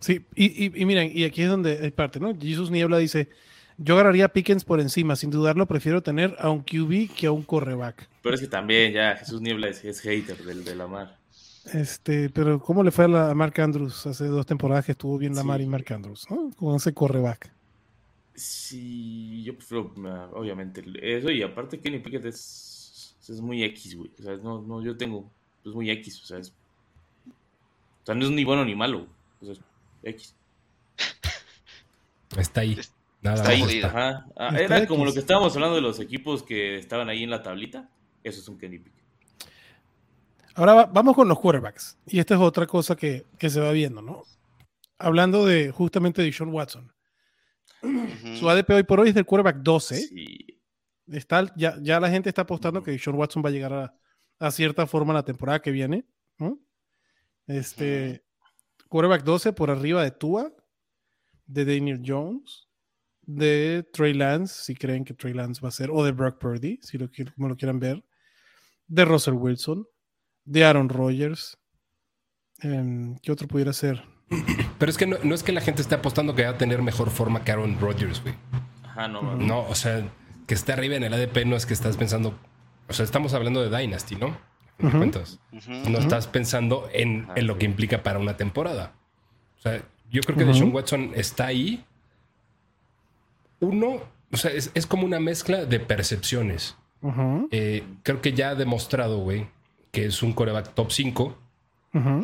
[0.00, 2.36] Sí, y, y- y miren, y aquí es donde hay parte, ¿no?
[2.38, 3.28] Jesus Niebla dice,
[3.78, 7.32] yo agarraría a Pickens por encima, sin dudarlo, prefiero tener a un QB que a
[7.32, 8.08] un correback.
[8.22, 11.18] Pero es que también ya Jesús Niebla es, es hater del de la mar.
[11.72, 15.18] Este, pero ¿cómo le fue a, la, a Mark Andrews hace dos temporadas que estuvo
[15.18, 15.46] bien la Sí.
[15.48, 16.50] mar y Mark Andrews, ¿no?
[16.56, 17.52] Con ese correback.
[18.36, 24.10] Sí, yo prefiero, ah, obviamente, eso y aparte Kenny Pickett es, es muy X, güey.
[24.18, 25.30] O sea, no, no, yo tengo,
[25.64, 26.50] es muy X, o sea, es,
[27.28, 29.06] o sea, no es ni bueno ni malo,
[29.40, 29.60] o sea, es
[30.02, 30.34] X.
[32.36, 32.78] Está ahí.
[33.22, 33.88] Nada está más ahí, está.
[33.88, 34.26] Ajá.
[34.36, 34.88] Ah, Está era X.
[34.88, 37.88] como lo que estábamos hablando de los equipos que estaban ahí en la tablita.
[38.22, 39.02] Eso es un Kenny Pickett.
[40.54, 41.96] Ahora va- vamos con los quarterbacks.
[42.06, 44.24] Y esta es otra cosa que, que se va viendo, ¿no?
[44.98, 46.92] Hablando de justamente de Sean Watson.
[48.38, 49.96] Su ADP hoy por hoy es del quarterback 12.
[49.96, 50.60] Sí.
[51.08, 53.94] Está, ya, ya la gente está apostando que Sean Watson va a llegar a,
[54.38, 56.06] a cierta forma la temporada que viene.
[56.38, 56.60] ¿no?
[57.46, 58.24] Este
[58.88, 60.52] quarterback 12 por arriba de Tua,
[61.46, 62.68] de Daniel Jones,
[63.22, 66.78] de Trey Lance, si creen que Trey Lance va a ser, o de Brock Purdy,
[66.82, 68.04] si lo, como lo quieran ver,
[68.86, 69.86] de Russell Wilson,
[70.44, 71.58] de Aaron Rodgers.
[72.60, 74.02] Em, ¿Qué otro pudiera ser?
[74.78, 77.10] Pero es que no, es que la gente esté apostando que va a tener mejor
[77.10, 78.34] forma que Aaron Rodgers, güey.
[78.84, 80.08] Ajá, no, No, o sea,
[80.46, 82.34] que esté arriba en el ADP no es que estás pensando.
[82.88, 84.36] O sea, estamos hablando de Dynasty, ¿no?
[84.78, 85.40] cuentas.
[85.88, 88.92] No estás pensando en, en, lo que implica para una temporada.
[89.58, 91.84] O sea, yo creo que Deshaun Watson está ahí.
[93.60, 96.76] Uno, o sea, es, es como una mezcla de percepciones.
[97.52, 99.46] Eh, creo que ya ha demostrado, güey,
[99.92, 101.38] que es un coreback top 5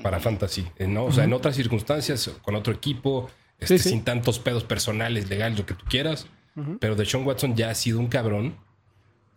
[0.02, 1.04] para fantasy, eh, ¿no?
[1.04, 5.66] O sea, en otras circunstancias, con otro equipo, este, sin tantos pedos personales, legales, lo
[5.66, 6.26] que tú quieras.
[6.80, 8.56] Pero Deshaun Watson ya ha sido un cabrón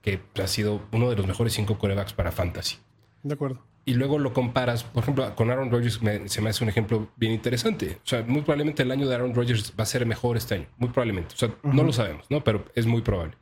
[0.01, 2.77] que ha sido uno de los mejores cinco corebacks para fantasy.
[3.23, 3.63] De acuerdo.
[3.85, 7.31] Y luego lo comparas, por ejemplo, con Aaron Rodgers, se me hace un ejemplo bien
[7.31, 7.99] interesante.
[8.03, 10.67] O sea, muy probablemente el año de Aaron Rodgers va a ser mejor este año.
[10.77, 11.35] Muy probablemente.
[11.35, 12.43] O sea, no lo sabemos, ¿no?
[12.43, 13.35] Pero es muy probable.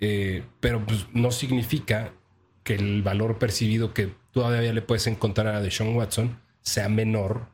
[0.00, 2.12] Eh, pero pues, no significa
[2.68, 7.46] que el valor percibido que todavía le puedes encontrar a Deshaun Watson sea menor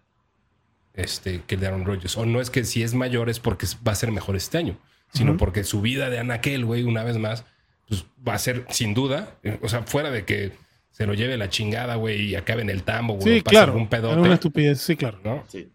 [0.92, 2.16] este, que el de Aaron Rodgers.
[2.16, 4.76] O no es que si es mayor es porque va a ser mejor este año,
[5.12, 7.44] sino porque su vida de Anakel, güey, una vez más,
[7.86, 10.50] pues va a ser sin duda, o sea, fuera de que
[10.90, 13.86] se lo lleve la chingada, güey, y acabe en el tambo, güey, sí, claro, algún
[13.86, 14.18] pedote.
[14.18, 15.20] Una estupidez, sí, claro.
[15.22, 15.44] ¿no?
[15.46, 15.68] Sí.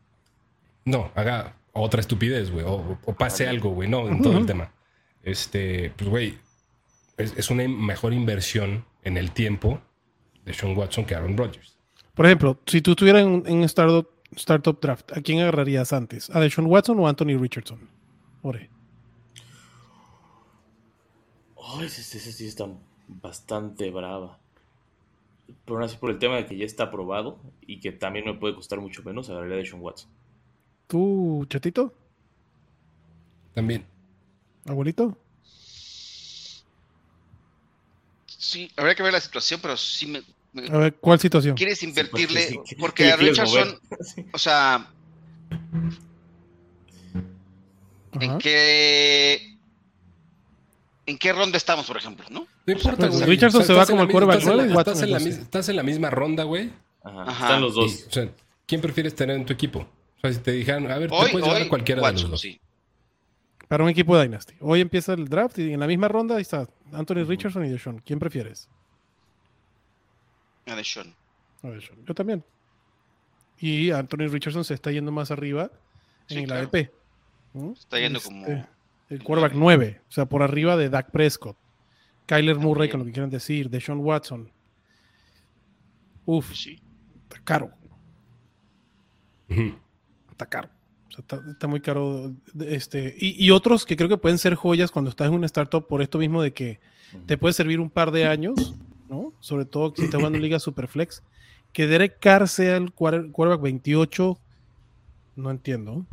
[0.84, 4.74] No, haga otra estupidez, güey, o, pase algo, güey, no, en todo el tema.
[5.24, 6.38] Este, pues, güey,
[7.16, 9.82] es, una mejor inversión en el tiempo
[10.46, 11.78] de Sean Watson que Aaron Rodgers.
[12.14, 16.30] Por ejemplo, si tú estuvieras en, en startup, startup, Draft, ¿a quién agarrarías antes?
[16.30, 17.90] ¿A Deshaun Watson o a Anthony Richardson?
[18.42, 18.70] Ore.
[21.62, 22.68] Ay, ese, sí está
[23.08, 24.40] bastante brava.
[25.66, 28.56] Pero así por el tema de que ya está aprobado y que también me puede
[28.56, 30.10] costar mucho menos, agarraría a Deshaun Watson.
[30.88, 31.94] ¿Tú, chatito?
[33.54, 33.86] También.
[34.66, 35.18] ¿Abuelito?
[38.40, 40.24] Sí, habría que ver la situación, pero sí me.
[40.70, 41.58] a ver, ¿cuál situación?
[41.58, 42.62] ¿Quieres invertirle?
[42.80, 43.78] porque, a Richardson,
[44.32, 44.90] o sea.
[48.14, 49.58] ¿En qué.
[51.06, 52.26] ¿En qué ronda estamos, por ejemplo?
[52.30, 52.48] ¿No?
[52.66, 53.26] No importa, güey.
[53.26, 56.72] Richardson se va como el quarterback estás, en la, estás en la misma ronda, güey.
[57.04, 57.46] Ajá.
[57.46, 58.06] Están los dos.
[58.08, 58.30] o sea,
[58.66, 59.80] ¿quién prefieres tener en tu equipo?
[59.80, 62.30] O sea, si te dijeran, a ver, hoy, te puedes llevar a cualquiera de los
[62.30, 62.40] dos.
[62.40, 62.62] Sí.
[63.68, 64.54] Para un equipo de Dynasty.
[64.62, 68.00] Hoy empieza el draft y en la misma ronda ahí está Anthony Richardson y Deshaun.
[68.00, 68.70] ¿Quién prefieres?
[70.66, 71.16] A Deshaun.
[71.64, 72.06] A Deshaun.
[72.06, 72.44] Yo también.
[73.58, 75.72] Y Anthony Richardson se está yendo más arriba
[76.30, 76.92] en el ADP.
[77.74, 78.46] Está yendo como.
[78.46, 78.68] Este,
[79.10, 80.02] el quarterback 9.
[80.08, 81.58] O sea, por arriba de Dak Prescott.
[82.26, 83.70] Kyler Murray, con lo que quieran decir.
[83.70, 84.52] Deshaun Watson.
[86.26, 86.54] Uf.
[86.54, 86.80] Sí.
[87.24, 87.72] Está caro.
[90.30, 90.70] Está caro
[91.18, 92.34] está, muy caro.
[92.62, 96.02] Este, y, otros que creo que pueden ser joyas cuando estás en una startup por
[96.02, 96.80] esto mismo de que
[97.26, 98.76] te puede servir un par de años,
[99.10, 99.34] ¿no?
[99.40, 101.24] Sobre todo si estás jugando en Liga Superflex.
[101.74, 104.40] Que Derek Carr sea el quarterback 28,
[105.36, 106.06] no entiendo.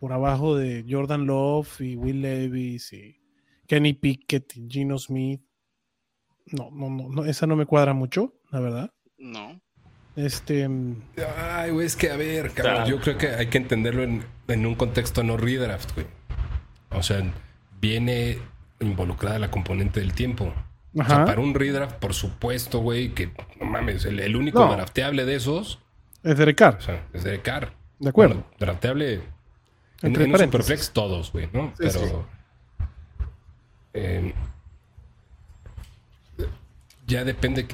[0.00, 3.16] Por abajo de Jordan Love y Will Levis y
[3.66, 5.40] Kenny Pickett y Gino Smith.
[6.46, 8.92] No, no, no, no, esa no me cuadra mucho, la verdad.
[9.16, 9.60] No.
[10.16, 10.68] Este.
[11.38, 14.74] Ay, güey, es que a ver, cabrón, yo creo que hay que entenderlo en, un
[14.74, 16.06] contexto no redraft, güey.
[16.90, 17.22] O sea,
[17.80, 18.38] viene
[18.80, 20.52] involucrada la componente del tiempo.
[20.94, 25.36] O sea, para un redraft, por supuesto, güey, que no mames, el, único drafteable de
[25.36, 25.78] esos
[26.22, 26.76] es Derek Carr.
[26.76, 27.72] O sea, es Derek Carr.
[27.98, 28.34] De acuerdo.
[28.34, 29.22] Bueno, drafteable
[30.02, 31.72] en, en un Superflex todos, güey, ¿no?
[31.78, 32.26] Pero.
[33.94, 34.34] Eh,
[37.06, 37.66] ya depende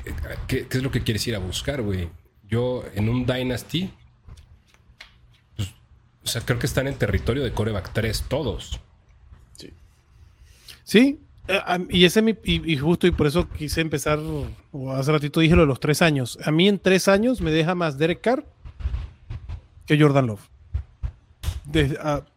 [0.47, 2.09] qué, es lo que quieres ir a buscar, güey
[2.49, 3.91] yo en un Dynasty,
[5.57, 5.69] pues,
[6.25, 8.81] o sea, creo que están en territorio de coreback 3 todos.
[9.57, 9.73] Sí.
[10.85, 14.19] Sí, eh, y ese y, justo y por eso quise empezar,
[14.73, 16.39] o hace ratito dije lo de los tres años.
[16.45, 18.45] A mí en tres años me deja más Derek Carr
[19.87, 20.49] que Jordan Love.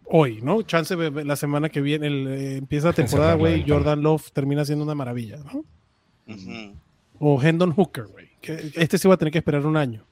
[0.05, 0.62] hoy, ¿no?
[0.64, 4.95] Chance la semana que viene eh, empieza la temporada, güey, Jordan Love termina siendo una
[4.95, 5.64] maravilla, ¿no?
[7.20, 10.06] O Hendon Hooker, güey este se va a tener que esperar un año.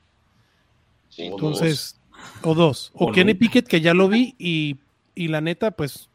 [1.17, 1.99] Entonces,
[2.43, 2.91] o dos.
[2.93, 6.09] O, Kenny Pickett, que ya lo vi, y, la neta, pues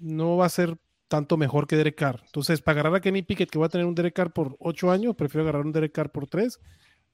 [0.00, 0.76] no va a ser
[1.08, 2.22] tanto mejor que Derek Carr.
[2.26, 4.90] Entonces, para agarrar a Kenny Pickett, que va a tener un Derek Carr por ocho
[4.90, 6.60] años, prefiero agarrar un Derek Carr por tres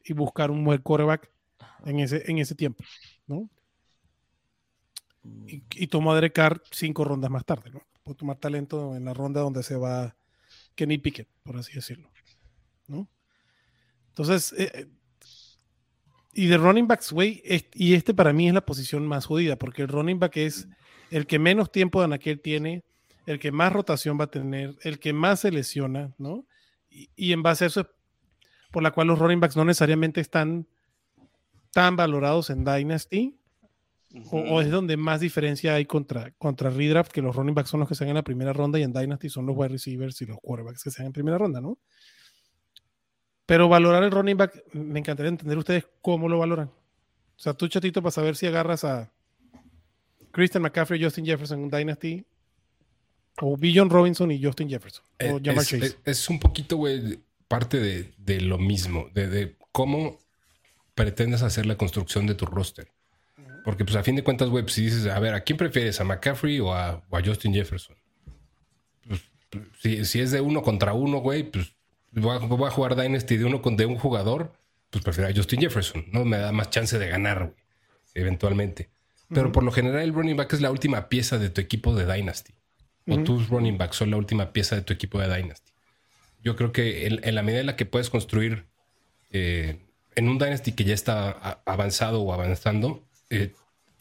[0.03, 1.30] y buscar un buen quarterback
[1.84, 2.82] en ese, en ese tiempo,
[3.26, 3.51] ¿no?
[5.46, 7.82] Y, y tomo a Derek Carr cinco rondas más tarde, ¿no?
[8.03, 10.16] Puedo tomar talento en la ronda donde se va
[10.74, 12.11] Kenny Pickett, por así decirlo,
[12.86, 13.07] ¿no?
[14.11, 14.86] Entonces, eh, eh,
[16.32, 17.42] y de running backs, güey,
[17.74, 20.68] y este para mí es la posición más jodida, porque el running back es
[21.11, 22.84] el que menos tiempo de anaquel tiene,
[23.26, 26.46] el que más rotación va a tener, el que más se lesiona, ¿no?
[26.88, 27.88] Y, en base a eso,
[28.72, 30.66] por la cual los running backs no necesariamente están
[31.72, 33.36] tan valorados en Dynasty,
[34.32, 37.88] o, es donde más diferencia hay contra, contra Redraft, que los running backs son los
[37.88, 40.38] que se en la primera ronda y en Dynasty son los wide receivers y los
[40.40, 41.78] quarterbacks que se en primera ronda, ¿no?
[43.51, 46.68] Pero valorar el running back, me encantaría entender ustedes cómo lo valoran.
[46.68, 49.11] O sea, tú chatito para saber si agarras a
[50.30, 52.24] Christian McCaffrey, Justin Jefferson Dynasty,
[53.40, 55.05] o Billion Robinson y Justin Jefferson.
[55.05, 55.96] o eh, es, Chase.
[56.05, 60.20] Es, un poquito, güey, parte de, lo mismo, de, cómo
[60.94, 62.86] pretendes hacer la construcción de tu roster.
[63.64, 66.01] Porque, pues, a fin de cuentas, güey, pues, si dices, a ver, ¿a quién prefieres?
[66.01, 67.96] ¿A McCaffrey o a, Justin Jefferson?
[69.09, 71.74] Pues, si, es de uno contra uno, güey, pues
[72.12, 74.52] voy a, jugar Dynasty de uno con de un jugador,
[74.90, 76.24] pues prefiero a Justin Jefferson, ¿no?
[76.24, 77.54] Me da más chance de ganar, güey,
[78.14, 78.88] eventualmente.
[79.28, 82.12] Pero por lo general, el running back es la última pieza de tu equipo de
[82.12, 82.52] Dynasty
[83.11, 85.72] o tus running backs son la última pieza de tu equipo de Dynasty.
[86.42, 88.66] Yo creo que en, la medida en la que puedes construir
[89.30, 89.78] eh,
[90.14, 93.52] en un Dynasty que ya está avanzado o avanzando, eh,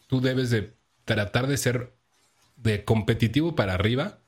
[0.06, 0.72] tú debes de
[1.04, 1.92] tratar de ser
[2.56, 4.18] de competitivo para arriba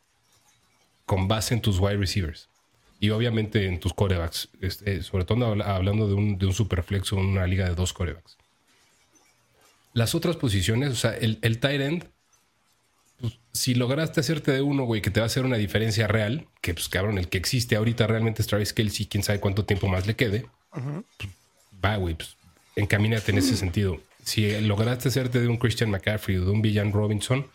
[1.06, 2.48] con base en tus wide receivers.
[3.02, 7.16] Y obviamente en tus corebacks, este, sobre todo hablando de un, de un superflex o
[7.16, 8.38] una liga de dos corebacks.
[9.92, 12.04] Las otras posiciones, o sea, el, el tight end
[13.20, 16.46] pues, si lograste hacerte de uno, güey, que te va a hacer una diferencia real,
[16.60, 19.88] que pues cabrón, el que existe ahorita realmente es Travis Kelsey, quién sabe cuánto tiempo
[19.88, 21.30] más le quede, pues,
[21.84, 22.36] va, güey, pues
[22.76, 24.00] encamínate en ese sentido.
[24.24, 27.48] Si lograste hacerte de un Christian McCaffrey o de un Villan Robinson,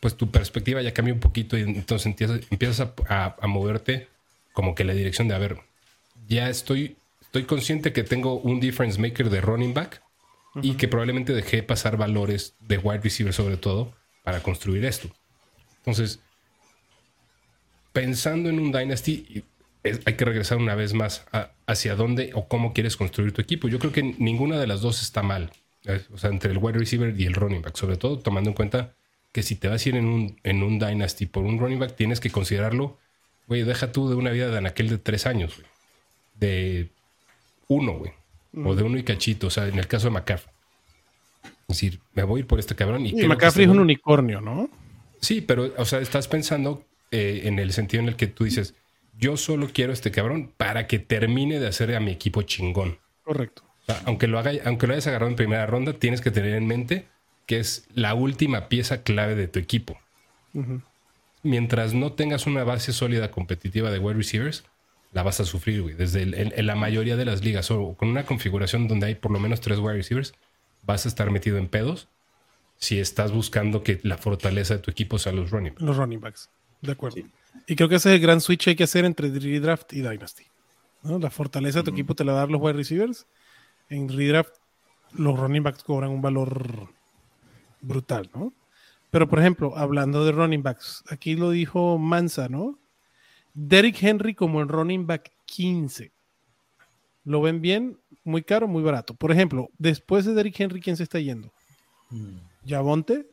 [0.00, 2.06] pues tu perspectiva ya cambia un poquito y entonces
[2.50, 4.08] empiezas, a, moverte
[4.56, 5.58] como que la dirección de, a ver,
[6.26, 10.02] ya estoy, estoy consciente que tengo un difference maker de running back
[10.62, 13.92] y que probablemente dejé pasar valores de wide receiver sobre todo
[14.24, 15.10] para construir esto.
[15.80, 16.20] Entonces,
[17.92, 19.44] pensando en un Dynasty,
[19.84, 21.26] hay que regresar una vez más
[21.66, 23.68] hacia dónde o cómo quieres construir tu equipo.
[23.68, 25.52] Yo creo que ninguna de las dos está mal.
[26.14, 27.76] O sea, entre el wide receiver y el running back.
[27.76, 28.94] Sobre todo tomando en cuenta
[29.32, 31.94] que si te vas a ir en un, en un Dynasty por un running back,
[31.94, 32.96] tienes que considerarlo,
[33.46, 35.68] güey, deja tú de una vida de aquel de tres años, güey.
[36.34, 36.88] De
[37.68, 38.12] uno, güey.
[38.64, 39.48] O de uno y cachito.
[39.48, 40.54] O sea, en el caso de McCaffrey.
[41.68, 43.06] Es decir, me voy a ir por este cabrón.
[43.06, 44.70] Y, McCaffrey es un unicornio, ¿no?
[45.20, 48.74] Sí, pero, o sea, estás pensando eh, en el sentido en el que tú dices,
[49.18, 52.98] yo solo quiero este cabrón para que termine de hacer a mi equipo chingón.
[53.24, 53.62] Correcto.
[54.04, 57.06] aunque, lo haga, aunque lo hayas agarrado en primera ronda, tienes que tener en mente
[57.46, 59.98] que es la última pieza clave de tu equipo.
[61.46, 64.64] Mientras no tengas una base sólida competitiva de wide receivers,
[65.12, 65.94] la vas a sufrir, güey.
[65.94, 69.38] Desde en, la mayoría de las ligas, o con una configuración donde hay por lo
[69.38, 70.34] menos tres wide receivers,
[70.82, 72.08] vas a estar metido en pedos
[72.78, 75.82] si estás buscando que la fortaleza de tu equipo sea los running backs.
[75.82, 76.50] Los running backs,
[76.82, 77.22] de acuerdo.
[77.66, 80.02] Y creo que ese es el gran switch que hay que hacer entre redraft y
[80.02, 80.44] dynasty.
[81.04, 83.26] La fortaleza de tu equipo te la dan los wide receivers.
[83.88, 84.54] En redraft
[85.12, 86.88] los running backs cobran un valor
[87.80, 88.52] brutal, ¿no?
[89.16, 92.78] Pero por ejemplo, hablando de running backs, aquí lo dijo Mansa, ¿no?
[93.54, 96.12] Derrick Henry como el running back 15.
[97.24, 97.98] ¿Lo ven bien?
[98.24, 99.14] muy caro, muy barato.
[99.14, 101.50] Por ejemplo, después de Derrick Henry, ¿quién se está yendo?
[102.10, 102.40] Mm.
[102.66, 103.26] Javonte,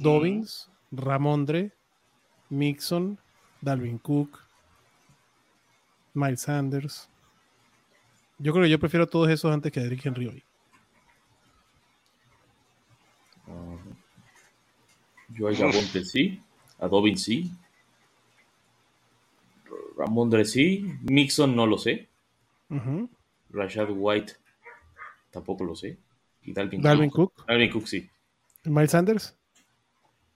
[0.00, 1.72] Dobbins, Ramondre,
[2.50, 3.20] Mixon,
[3.60, 4.36] Dalvin Cook,
[6.12, 7.08] Miles Sanders.
[8.38, 10.45] Yo creo que yo prefiero a todos esos antes que a Derrick Henry hoy.
[15.36, 16.40] Yo a Javonte sí,
[16.78, 17.50] a Dobbins sí,
[19.96, 22.08] Ramondre sí, Mixon no lo sé.
[23.50, 24.34] Rashad White,
[25.30, 25.96] tampoco lo sé.
[26.42, 27.46] Y Dalvin, Cook.
[27.46, 28.08] Dalvin Cook, sí.
[28.64, 29.36] ¿Miles Sanders?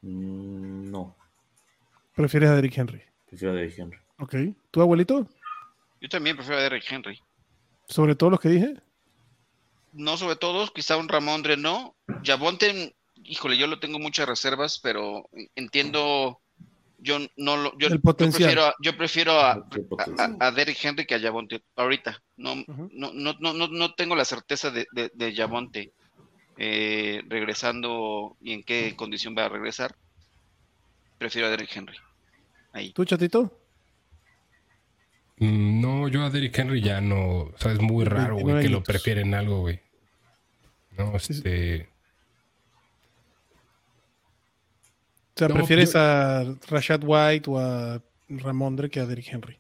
[0.03, 1.15] Mm, no.
[2.15, 3.03] ¿Prefieres a Derrick Henry?
[3.29, 3.99] Prefiero a Derrick Henry.
[4.19, 4.35] Ok.
[4.71, 5.29] ¿Tu abuelito?
[6.01, 7.21] Yo también prefiero a Derrick Henry.
[7.87, 8.75] ¿Sobre todos los que dije?
[9.93, 11.95] No sobre todos, quizá un Ramondre no.
[12.25, 12.95] Javonte,
[13.25, 16.41] híjole, yo lo tengo muchas reservas, pero entiendo
[17.03, 19.67] yo no lo, yo, prefiero, a, yo prefiero a,
[20.39, 22.23] a, Derrick Henry que a Javonte ahorita.
[22.37, 25.93] No, no, no, no, no tengo la certeza de, de, de Javonte
[26.59, 29.95] eh, regresando y en qué condición va a regresar.
[31.19, 31.97] Prefiero a Derrick Henry.
[32.73, 32.93] Ahí.
[32.93, 33.59] ¿Tú, chatito?
[35.39, 37.45] Mm, no, yo a Derrick Henry ya no.
[37.45, 39.81] O sea, es muy raro, güey, que lo prefieren algo, güey.
[40.99, 41.89] No, este.
[45.49, 49.59] Sea, prefieres a Rashad White o a Ramondre que a Derrick Henry.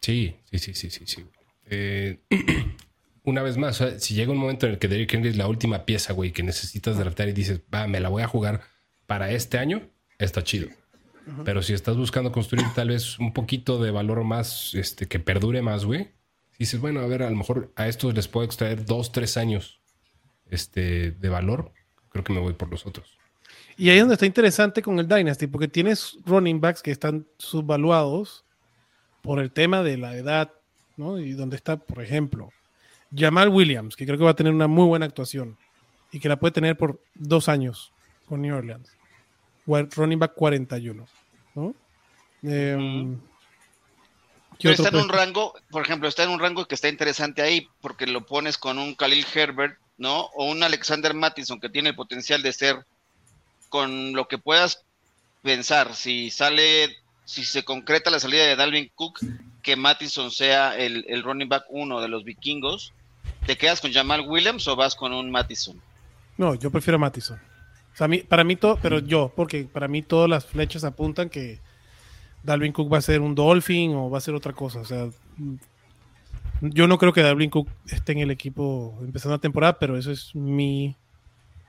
[0.00, 1.24] Sí, sí, sí, sí, sí, sí.
[1.66, 2.20] Eh,
[3.24, 5.84] una vez más, si llega un momento en el que Derrick Henry es la última
[5.84, 8.60] pieza, güey, que necesitas draftar y dices, va, me la voy a jugar
[9.06, 9.88] para este año,
[10.18, 10.68] está chido.
[11.44, 15.60] Pero si estás buscando construir tal vez un poquito de valor más, este, que perdure
[15.60, 16.12] más, güey.
[16.56, 19.80] Dices, bueno, a ver, a lo mejor a estos les puedo extraer dos, tres años
[20.48, 21.72] este, de valor.
[22.10, 23.18] Creo que me voy por los otros.
[23.76, 27.26] Y ahí es donde está interesante con el Dynasty, porque tienes running backs que están
[27.38, 28.44] subvaluados
[29.20, 30.52] por el tema de la edad,
[30.96, 31.18] ¿no?
[31.18, 32.50] Y donde está, por ejemplo,
[33.14, 35.58] Jamal Williams, que creo que va a tener una muy buena actuación
[36.10, 37.92] y que la puede tener por dos años
[38.26, 38.90] con New Orleans.
[39.66, 41.06] Running back 41,
[41.54, 41.74] ¿no?
[42.42, 43.18] Em,
[44.62, 47.68] Pero está en un rango, por ejemplo, está en un rango que está interesante ahí,
[47.80, 50.26] porque lo pones con un Khalil Herbert, ¿no?
[50.34, 52.86] O un Alexander Mattison que tiene el potencial de ser
[53.68, 54.84] con lo que puedas
[55.42, 59.20] pensar, si sale, si se concreta la salida de Dalvin Cook,
[59.62, 62.92] que Mattison sea el, running back uno de los vikingos,
[63.46, 65.80] ¿te quedas con Jamal Williams o vas con un Mattison?
[66.36, 67.38] No, yo prefiero Mattison.
[67.94, 71.60] O sea, para mí todo, pero yo, porque para mí todas las flechas apuntan que
[72.42, 74.80] Dalvin Cook va a ser un Dolphin o va a ser otra cosa.
[74.80, 75.08] O sea,
[76.60, 80.10] yo no creo que Dalvin Cook esté en el equipo empezando la temporada, pero eso
[80.10, 80.94] es mi,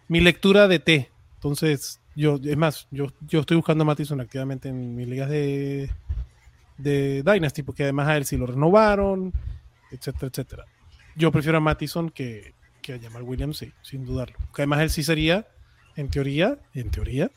[0.08, 1.12] mi lectura de T.
[1.38, 5.90] Entonces, yo, es más, yo, yo estoy buscando a Mattison activamente en mis ligas de,
[6.78, 9.32] de Dynasty, porque además a él sí lo renovaron,
[9.92, 10.66] etcétera, etcétera.
[11.16, 14.36] Yo prefiero a Mattison que, que a Jamal Williams, sí, sin dudarlo.
[14.54, 15.48] Que además él sí sería,
[15.96, 17.30] en teoría, en teoría,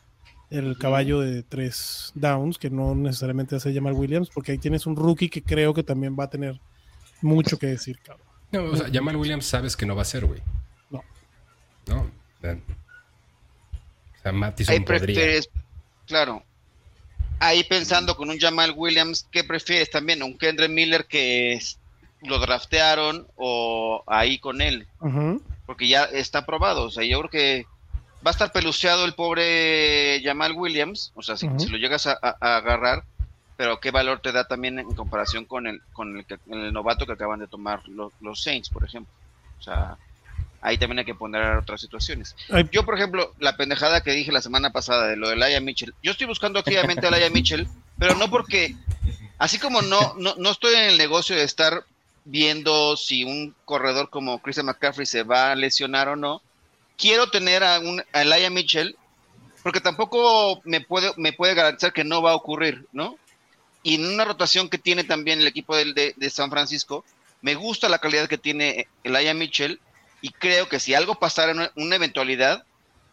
[0.49, 4.97] el caballo de tres downs, que no necesariamente hace Jamal Williams, porque ahí tienes un
[4.97, 6.59] rookie que creo que también va a tener
[7.21, 8.27] mucho que decir, cabrón.
[8.51, 10.41] No, o sea, Jamal Williams sabes que no va a ser, güey.
[10.91, 11.05] No.
[11.87, 12.07] No.
[14.21, 15.41] O sea, Mattison podría.
[16.07, 16.43] claro.
[17.39, 20.23] Ahí pensando con un Jamal Williams, ¿qué prefieres también?
[20.23, 21.59] ¿Un Kendrick Miller que
[22.21, 24.87] lo draftearon o ahí con él?
[25.65, 26.85] Porque ya está probado.
[26.85, 27.67] O sea, yo creo que
[28.25, 31.13] va a estar peluceado el pobre Jamal Williams.
[31.15, 33.05] O sea, si, lo llegas a, agarrar,
[33.57, 37.13] pero qué valor te da también en comparación con el, con el, el novato que
[37.13, 39.15] acaban de tomar los, los Saints, por ejemplo.
[39.59, 39.97] O sea,
[40.61, 42.37] ahí también hay que poner otras situaciones.
[42.71, 45.95] Yo, por ejemplo, la pendejada que dije la semana pasada de lo de Laia Mitchell,
[46.03, 47.67] yo estoy buscando activamente a Laia Mitchell,
[47.99, 48.75] pero no porque,
[49.39, 51.85] así como no, no, no estoy en el negocio de estar
[52.25, 56.43] viendo si un corredor como Christian McCaffrey se va a lesionar o no,
[56.97, 58.97] quiero tener a, un, a Laia Mitchell,
[59.63, 63.17] porque tampoco me puede, me puede garantizar que no va a ocurrir, ¿no?
[63.83, 67.05] Y en una rotación que tiene también el equipo de, de, San Francisco,
[67.41, 69.81] me gusta la calidad que tiene Laia Mitchell,
[70.21, 72.65] y creo que si algo pasara en una, eventualidad,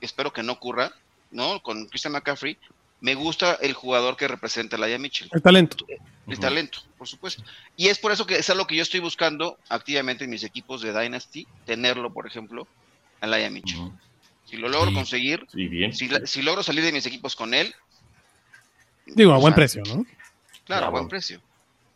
[0.02, 0.92] espero que no ocurra,
[1.32, 1.62] ¿no?
[1.62, 2.58] Con Christian McCaffrey,
[3.00, 5.30] me gusta el jugador que representa a Laia Mitchell.
[5.32, 5.86] El talento.
[6.28, 7.44] El talento, por supuesto.
[7.78, 10.82] Y es por eso que es algo que yo estoy buscando activamente en mis equipos
[10.82, 12.68] de Dynasty, tenerlo, por ejemplo,
[13.22, 13.92] a Laia Mitchell.
[14.46, 15.46] Si lo logro conseguir,
[15.92, 17.74] Si, logro salir de mis equipos con él.
[19.06, 20.06] Digo, a buen precio, ¿no?
[20.66, 21.42] Claro, a buen precio.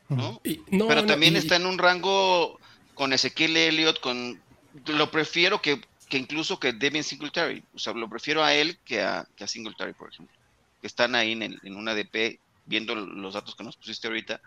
[0.08, 0.42] ¿no?
[0.44, 2.60] Pero también está en un rango
[2.94, 4.40] con Ezequiel Elliott, con
[4.88, 7.64] lo prefiero que, incluso que Devin Singletary.
[7.74, 10.36] O sea, lo prefiero a él que a, que a Singletary, por ejemplo.
[10.82, 14.42] Que están ahí en, en una DP, viendo los datos que nos pusiste ahorita.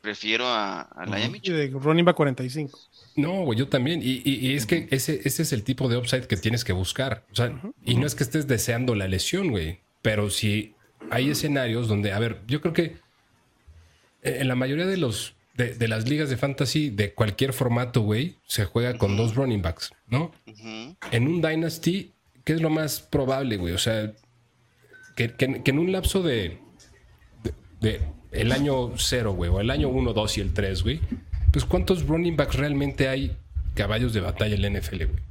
[0.00, 2.78] Prefiero a, a Laia De running 45.
[3.16, 4.00] No, güey, yo también.
[4.02, 7.24] Y, es que ese, ese es el tipo de upside que tienes que buscar.
[7.32, 9.80] O sea, y no es que estés deseando la lesión, güey.
[10.02, 10.74] Pero si
[11.10, 12.98] hay escenarios donde, a ver, yo creo que
[14.22, 18.64] en la mayoría de los de, las ligas de fantasy de cualquier formato, güey, se
[18.64, 20.32] juega con dos running backs, ¿no?
[21.10, 22.12] En un Dynasty,
[22.44, 23.72] ¿qué es lo más probable, güey?
[23.72, 24.12] O sea,
[25.14, 26.58] que, en un lapso de,
[27.80, 28.00] de,
[28.32, 31.00] el año cero, güey, o el año 1, 2 y el 3, güey,
[31.52, 33.36] pues ¿cuántos running backs realmente hay
[33.74, 35.22] caballos de batalla en la NFL, güey?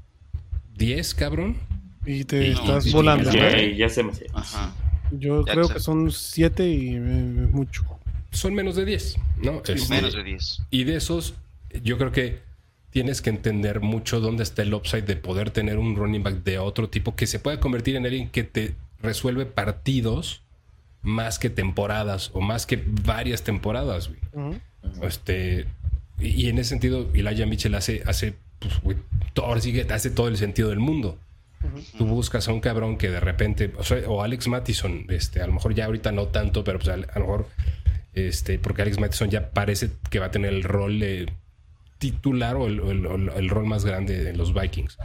[0.75, 1.57] ¿10, cabrón?
[2.05, 3.31] Y te estás volando.
[3.31, 4.73] Ya, ya se me Ajá.
[5.11, 7.83] Yo creo que son 7 y mucho
[8.35, 9.61] son menos de 10, ¿no?
[9.65, 10.63] Este, menos de 10.
[10.69, 11.35] Y de esos,
[11.83, 12.39] yo creo que
[12.89, 16.59] tienes que entender mucho dónde está el upside de poder tener un running back de
[16.59, 20.43] otro tipo que se pueda convertir en alguien que te resuelve partidos
[21.01, 24.61] más que temporadas o más que varias temporadas, güey.
[25.01, 25.65] Este,
[26.19, 28.35] y, en ese sentido, Elijah Mitchell hace, hace,
[28.83, 28.97] pues,
[29.33, 31.17] todo, sigue, hace todo el sentido del mundo.
[31.97, 33.73] Tú buscas a un cabrón que de repente,
[34.07, 37.19] o, Alex Mattison, este, a lo mejor ya ahorita no tanto, pero pues a, a
[37.19, 37.47] lo mejor
[38.15, 41.31] este, porque Alex Matheson ya parece que va a tener el rol de
[41.97, 44.97] titular o el, rol más grande en los Vikings.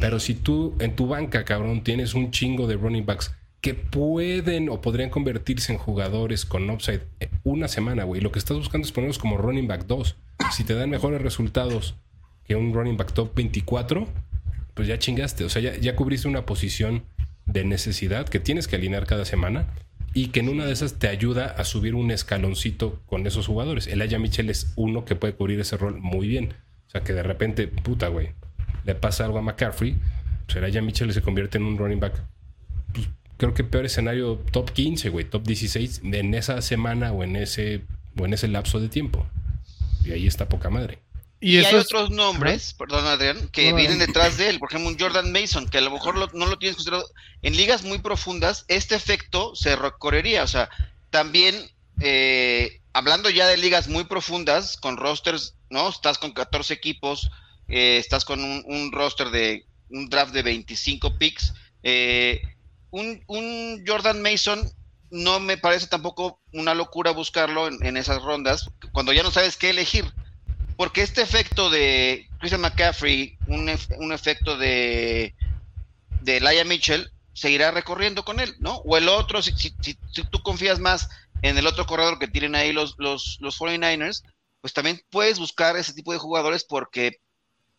[0.00, 4.70] Pero si tú en tu banca, cabrón, tienes un chingo de running backs que pueden
[4.70, 7.02] o podrían convertirse en jugadores con upside
[7.44, 8.22] una semana, güey.
[8.22, 10.16] Lo que estás buscando es ponerlos como running back 2.
[10.52, 11.96] Si te dan mejores resultados
[12.44, 14.08] que un running back top 24,
[14.72, 15.44] pues ya chingaste.
[15.44, 17.04] O sea, ya, ya cubriste una posición
[17.44, 19.66] de necesidad que tienes que alinear cada semana
[20.12, 23.86] y que en una de esas te ayuda a subir un escaloncito con esos jugadores.
[23.86, 26.54] El Aya Mitchell es uno que puede cubrir ese rol muy bien.
[26.88, 28.30] O sea, que de repente, puta, güey,
[28.84, 29.96] le pasa algo a McCaffrey,
[30.46, 32.20] pues el Aya Mitchell se convierte en un running back.
[32.92, 37.36] Pues, creo que peor escenario top 15, güey, top 16 en esa semana o en
[37.36, 37.82] ese,
[38.18, 39.24] o en ese lapso de tiempo.
[40.04, 40.98] Y ahí está poca madre.
[41.42, 44.58] Y, hay otros nombres, perdón Adrián, que vienen detrás de él.
[44.58, 47.08] Por ejemplo, un Jordan Mason, que a lo mejor no lo tienes considerado.
[47.40, 50.42] En ligas muy profundas, este efecto se recorrería.
[50.42, 50.68] O sea,
[51.08, 51.56] también,
[52.00, 55.88] eh, hablando ya de ligas muy profundas, con rosters, ¿no?
[55.88, 57.30] Estás con 14 equipos,
[57.68, 61.54] eh, estás con un, roster de un draft de 25 picks.
[61.82, 62.42] Eh,
[62.90, 64.70] un, un, Jordan Mason
[65.10, 69.56] no me parece tampoco una locura buscarlo en, en esas rondas, cuando ya no sabes
[69.56, 70.04] qué elegir
[70.80, 73.68] porque este efecto de Christian McCaffrey, un,
[74.12, 75.34] efecto de,
[76.22, 78.76] de Laia Mitchell, seguirá recorriendo con él, ¿no?
[78.86, 79.52] O el otro, si,
[80.30, 81.10] tú confías más
[81.42, 84.22] en el otro corredor que tienen ahí los, los, los 49ers,
[84.62, 87.20] pues también puedes buscar ese tipo de jugadores porque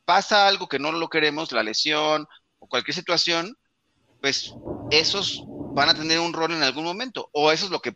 [0.06, 2.28] pasa algo que no lo queremos, la lesión
[2.60, 3.58] o cualquier situación,
[4.22, 4.54] pues
[4.91, 5.41] esos
[5.74, 7.95] van a tener un rol en algún momento, o eso es lo que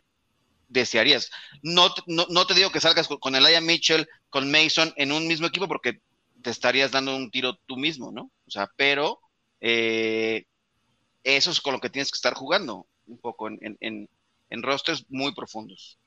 [0.68, 1.30] desearías.
[1.62, 5.46] No, no, te digo que salgas con, el Aya Mitchell, con Mason en un mismo
[5.46, 6.00] equipo porque
[6.42, 8.30] te estarías dando un tiro tú mismo, ¿no?
[8.46, 9.20] O sea, pero
[9.60, 10.44] eh,
[11.24, 15.34] eso es con lo que tienes que estar jugando un poco en, en, rosters muy
[15.34, 15.98] profundos.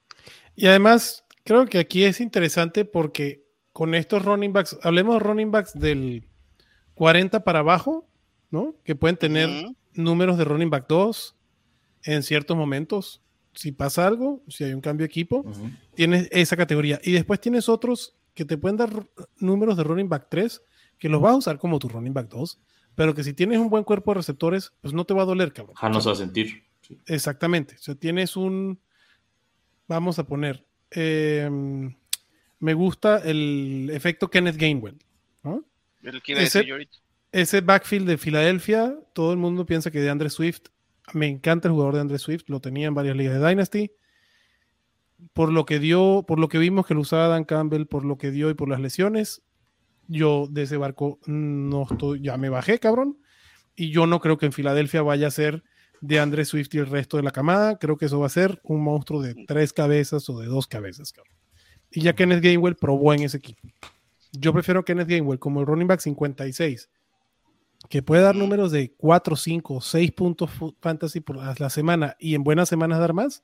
[0.56, 5.52] Y además, creo que aquí es interesante porque con estos running backs, hablemos de running
[5.52, 6.28] backs del
[6.96, 8.10] 40 para abajo,
[8.50, 8.76] ¿no?
[8.84, 9.50] Que pueden tener
[9.94, 11.36] números de running back 2
[12.04, 13.22] en ciertos momentos
[13.54, 15.46] si pasa algo, si hay un cambio de equipo,
[15.96, 17.00] tienes esa categoría.
[17.04, 18.90] Y después tienes otros que te pueden dar
[19.38, 20.62] números de running back 3,
[20.98, 22.60] que los vas a usar como tu running back 2,
[22.96, 25.54] pero que si tienes un buen cuerpo de receptores, pues no te va a doler,
[25.54, 25.76] cabrón.
[25.76, 26.64] Ja, no se va a sentir.
[27.06, 27.76] Exactamente.
[27.76, 28.80] O sea, tienes un.
[29.88, 30.66] Vamos a poner.
[30.92, 31.96] Em,
[32.60, 34.98] me gusta el efecto Kenneth Gainwell.
[36.28, 36.66] ese,
[37.32, 40.68] ese backfield de Filadelfia, todo el mundo piensa que de Andre Swift
[41.14, 43.92] me encanta el jugador de Andre Swift, lo tenía en varias ligas de Dynasty.
[45.34, 48.18] Por lo que dio, por lo que vimos que lo usaba Dan Campbell, por lo
[48.18, 49.42] que dio y por las lesiones,
[50.08, 53.20] yo de ese barco no estoy, ya me bajé, cabrón.
[53.76, 55.64] Y yo no creo que en Filadelfia vaya a ser
[56.02, 57.78] de Andre Swift y el resto de la camada.
[57.78, 61.12] Creo que eso va a ser un monstruo de tres cabezas o de dos cabezas,
[61.12, 61.36] cabrón.
[61.92, 63.68] Y ya Kenneth Gainwell probó en ese equipo.
[64.32, 66.90] Yo prefiero Kenneth Gainwell como el running back 56
[67.90, 72.44] que puede dar números de 4, 5, 6 puntos fantasy por la semana y en
[72.44, 73.44] buenas semanas dar más,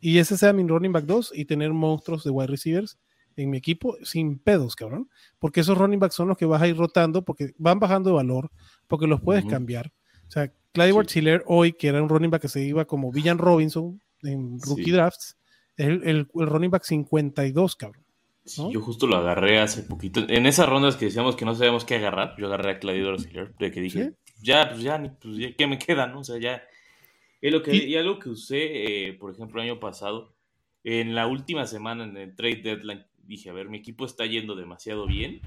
[0.00, 2.98] y ese sea mi running back 2 y tener monstruos de wide receivers
[3.36, 5.08] en mi equipo sin pedos, cabrón.
[5.38, 8.16] Porque esos running backs son los que vas a ir rotando porque van bajando de
[8.16, 8.50] valor,
[8.88, 9.92] porque los puedes cambiar.
[10.26, 11.22] O sea, Clyde sí.
[11.46, 15.36] hoy, que era un running back que se iba como Villan Robinson en rookie drafts,
[15.76, 18.01] es el, el, el running back 52, cabrón
[18.44, 20.24] yo justo lo agarré hace poquito.
[20.28, 23.54] En esas rondas que decíamos que no sabíamos qué agarrar, yo agarré a Claudio Auxiliar,
[23.56, 26.06] de que dije, ya, pues ya, pues ya, ¿qué me queda?
[26.06, 26.20] No?
[26.20, 26.62] O sea, ya.
[27.40, 30.34] Es lo que, y, algo que usé, eh, por ejemplo, el año pasado,
[30.84, 34.54] en la última semana en el trade deadline, dije, a ver, mi equipo está yendo
[34.54, 35.40] demasiado bien,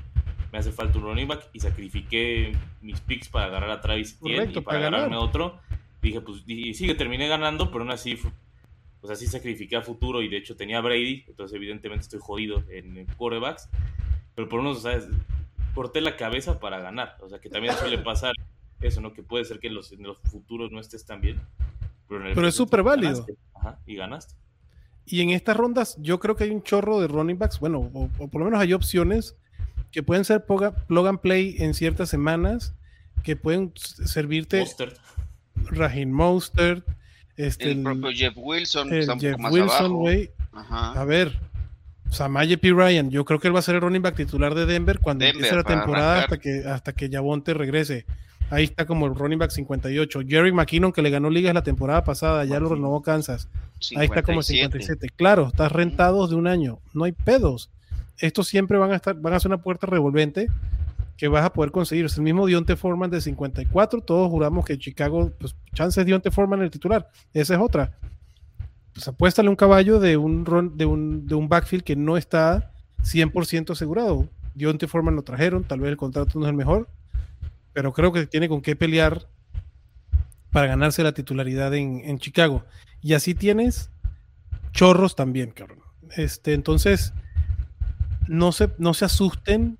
[0.51, 4.59] me hace falta un running back y sacrifiqué mis picks para agarrar a Travis Correcto,
[4.59, 5.59] y para, agarrarme a otro.
[6.01, 8.17] Dije, pues, y sí que terminé ganando, pero aún así
[9.05, 12.19] o sea, sí sacrifiqué a futuro y de hecho tenía a Brady, entonces evidentemente estoy
[12.19, 13.69] jodido en quarterbacks,
[14.33, 14.99] pero por unos, sea,
[15.75, 18.33] corté la cabeza para ganar, o sea, que también suele pasar
[18.81, 19.13] eso, ¿no?
[19.13, 21.39] Que puede ser que en los, en los futuros no estés tan bien,
[22.07, 23.27] pero, es súper válido.
[23.53, 24.33] Ajá, y ganaste.
[25.05, 28.09] Y en estas rondas yo creo que hay un chorro de running backs, bueno, o,
[28.27, 29.35] por lo menos hay opciones
[29.91, 32.73] que pueden ser plug and play en ciertas semanas,
[33.23, 34.61] que pueden servirte...
[34.61, 34.97] Mostert.
[35.71, 36.85] Raheem Mostert,
[37.37, 40.31] este, el, propio Jeff Wilson, Jeff Wilson, güey.
[40.69, 41.37] A ver,
[42.09, 42.71] Samaje P.
[42.71, 45.25] Ryan, yo creo que él va a ser el running back titular de Denver cuando
[45.25, 48.05] empiece la temporada hasta que, hasta que Yabonte regrese.
[48.51, 50.21] Ahí está como el running back 58.
[50.27, 53.49] Jerry McKinnon, que le ganó ligas la temporada pasada, ya lo renovó Kansas.
[53.95, 55.09] Ahí está como 57.
[55.15, 56.79] Claro, estás rentados de un año.
[56.93, 57.69] No hay pedos.
[58.19, 60.47] Estos siempre van a estar, van a ser una puerta revolvente
[61.17, 62.05] que vas a poder conseguir.
[62.05, 64.01] Es el mismo Dionte Foreman de 54.
[64.01, 67.09] Todos juramos que Chicago, pues, chances Dionte Foreman el titular.
[67.33, 67.97] Esa es otra.
[68.93, 70.43] Pues apuéstale un caballo de un,
[70.75, 74.29] de un, de un backfield que no está 100% asegurado.
[74.53, 76.87] Dionte Foreman lo trajeron, tal vez el contrato no es el mejor,
[77.73, 79.27] pero creo que tiene con qué pelear
[80.51, 82.63] para ganarse la titularidad en, en Chicago.
[83.01, 83.89] Y así tienes
[84.71, 85.79] chorros también, cabrón.
[86.15, 87.13] Este, entonces,
[88.27, 89.77] no se, no se asusten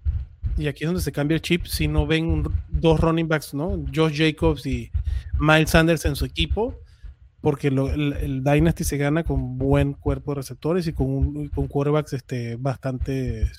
[0.58, 3.84] y aquí es donde se cambia el chip si no ven dos running backs, ¿no?
[3.94, 4.92] Josh Jacobs y
[5.40, 6.80] Miles Sanders en su equipo,
[7.42, 12.56] porque el, Dynasty se gana con buen cuerpo de receptores y con, con quarterbacks este,
[12.56, 13.50] bastante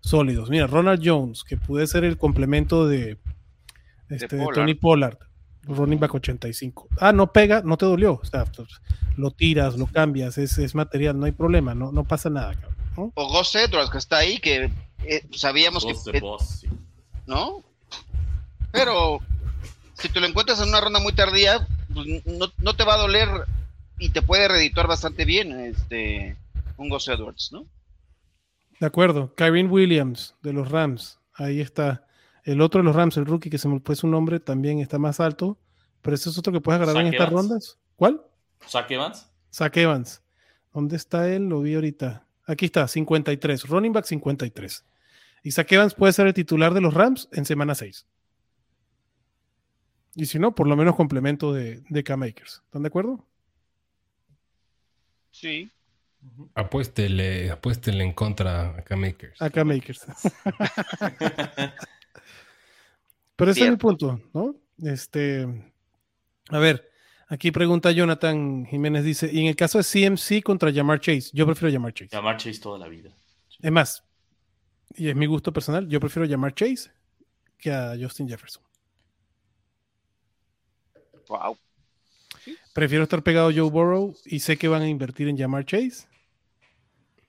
[0.00, 0.50] sólidos.
[0.50, 3.18] Mira, Ronald Jones, que puede ser el complemento de,
[4.08, 5.18] este, Tony Pollard,
[5.64, 6.88] running back 85.
[6.98, 8.20] Ah, no pega, no te dolió.
[8.22, 8.68] O sea, pues,
[9.16, 12.54] lo tiras, lo cambias, es, material, no hay problema, no, no pasa nada.
[12.96, 13.12] ¿no?
[13.14, 14.70] O Gus Edwards, que está ahí, que
[15.04, 16.20] eh, sabíamos que...
[17.26, 17.62] ¿No?
[18.72, 19.20] Pero
[19.94, 22.06] si tú lo encuentras en una ronda muy tardía, pues,
[22.58, 23.28] no, te va a doler
[23.98, 26.36] y te puede reeditar bastante bien este
[26.76, 27.66] un Gus Edwards, ¿no?
[28.78, 29.34] De acuerdo.
[29.34, 31.18] Kyrene Williams de los Rams.
[31.34, 32.06] Ahí está.
[32.44, 34.98] El otro de los Rams, el rookie que se me fue su nombre, también está
[34.98, 35.58] más alto.
[36.00, 37.78] Pero ese es otro que puedes agarrar en estas rondas.
[37.96, 38.22] ¿Cuál?
[38.66, 39.30] Zach Evans.
[39.52, 40.22] Zach Evans.
[40.72, 41.48] ¿Dónde está él?
[41.48, 42.24] Lo vi ahorita.
[42.46, 43.68] Aquí está, 53.
[43.68, 44.84] Running back 53.
[45.42, 48.06] Y Zach Evans puede ser el titular de los Rams en semana 6.
[50.16, 52.62] Y si no, por lo menos complemento de, de K-Makers.
[52.64, 53.24] ¿Están de acuerdo?
[55.30, 55.70] Sí.
[56.54, 59.40] Apuéstele, apuéstele en contra a K-Makers.
[59.40, 60.06] A K-Makers.
[63.36, 64.54] Pero ese es mi punto, ¿no?
[64.82, 65.46] Este,
[66.50, 66.90] a ver,
[67.28, 71.46] aquí pregunta Jonathan Jiménez, dice, y en el caso de CMC contra Jamar Chase, yo
[71.46, 72.10] prefiero Jamar Chase.
[72.10, 73.16] Jamar Chase toda la vida.
[73.60, 74.04] Es más,
[74.96, 76.90] y es mi gusto personal, yo prefiero Jamar Chase
[77.58, 78.62] que a Justin Jefferson.
[81.28, 81.56] Wow.
[82.72, 86.08] Prefiero estar pegado a Joe Burrow y sé que van a invertir en Jamar Chase.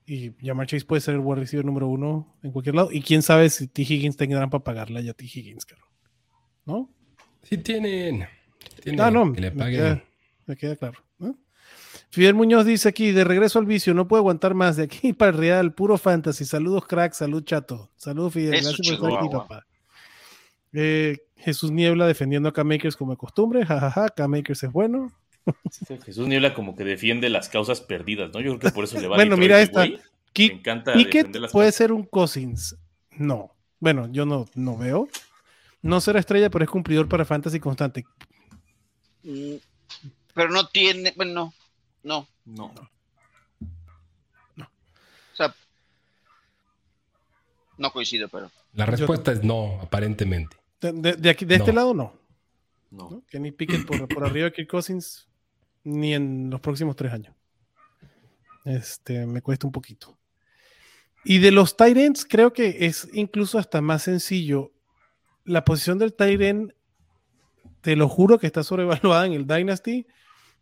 [0.06, 2.92] Y Jamar Chase puede ser el wide receiver número uno en cualquier lado.
[2.92, 3.82] Y quién sabe si T.
[3.84, 5.26] Higgins tendrán para pagarle a T.
[5.26, 5.86] Higgins, caro.
[6.66, 6.90] ¿No?
[7.44, 8.28] Sí tienen.
[9.00, 9.52] ah, no, que le.
[9.52, 11.00] Me, queda, claro.
[12.12, 14.76] Fidel Muñoz dice aquí, de regreso al vicio, no puedo aguantar más.
[14.76, 16.46] De aquí para el Real, puro fantasy.
[16.46, 17.90] Saludos, crack, salud, chato.
[17.96, 18.52] Saludos, Fidel.
[18.52, 19.66] Gracias por estar aquí, papá.
[20.74, 23.66] Eh, Jesús Niebla defendiendo a K-Makers como de costumbre.
[23.66, 25.12] Jajaja, K-Makers es bueno.
[26.06, 28.42] Jesús Niebla como que defiende las causas perdidas, ¿no?
[28.42, 29.86] Yo creo que por eso le va Bueno, mira esta.
[29.86, 30.00] Me
[30.38, 30.94] encanta
[31.52, 32.78] puede ser un Cousins.
[33.18, 33.56] No.
[33.80, 35.08] Bueno, yo no, no veo.
[35.82, 38.06] No será estrella, pero es cumplidor para Fantasy constante.
[39.24, 39.56] Mm,
[40.34, 41.14] pero no tiene.
[41.16, 41.54] Bueno,
[42.04, 42.28] no.
[42.46, 42.74] No.
[44.56, 44.66] No.
[44.66, 45.54] O sea.
[47.78, 48.52] No coincido, pero.
[48.74, 50.58] La respuesta es no, aparentemente.
[50.80, 52.14] De, aquí, de este lado, no.
[52.90, 53.24] No.
[53.28, 55.28] Que ni Pickett por, por arriba de Kirk Cousins,
[55.84, 57.36] ni en los próximos tres años.
[58.66, 60.18] Este, me cuesta un poquito.
[61.24, 64.72] Y de los Tyrants, creo que es incluso hasta más sencillo.
[65.46, 66.72] La posición del Tyrant,
[67.82, 70.08] te lo juro que está sobrevaluada en el Dynasty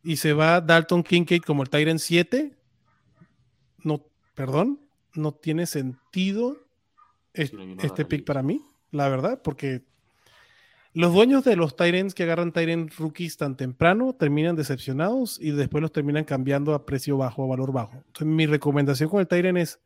[0.03, 2.55] y se va Dalton Kincaid como el Tyrant 7.
[3.83, 4.79] No, perdón,
[5.13, 6.57] no tiene sentido
[7.33, 9.83] este pick para mí, la verdad, porque
[10.93, 15.81] los dueños de los Tyrants que agarran Tyrant rookies tan temprano terminan decepcionados y después
[15.81, 17.93] los terminan cambiando a precio bajo, a valor bajo.
[17.93, 19.79] Entonces, mi recomendación con el Tyrant es,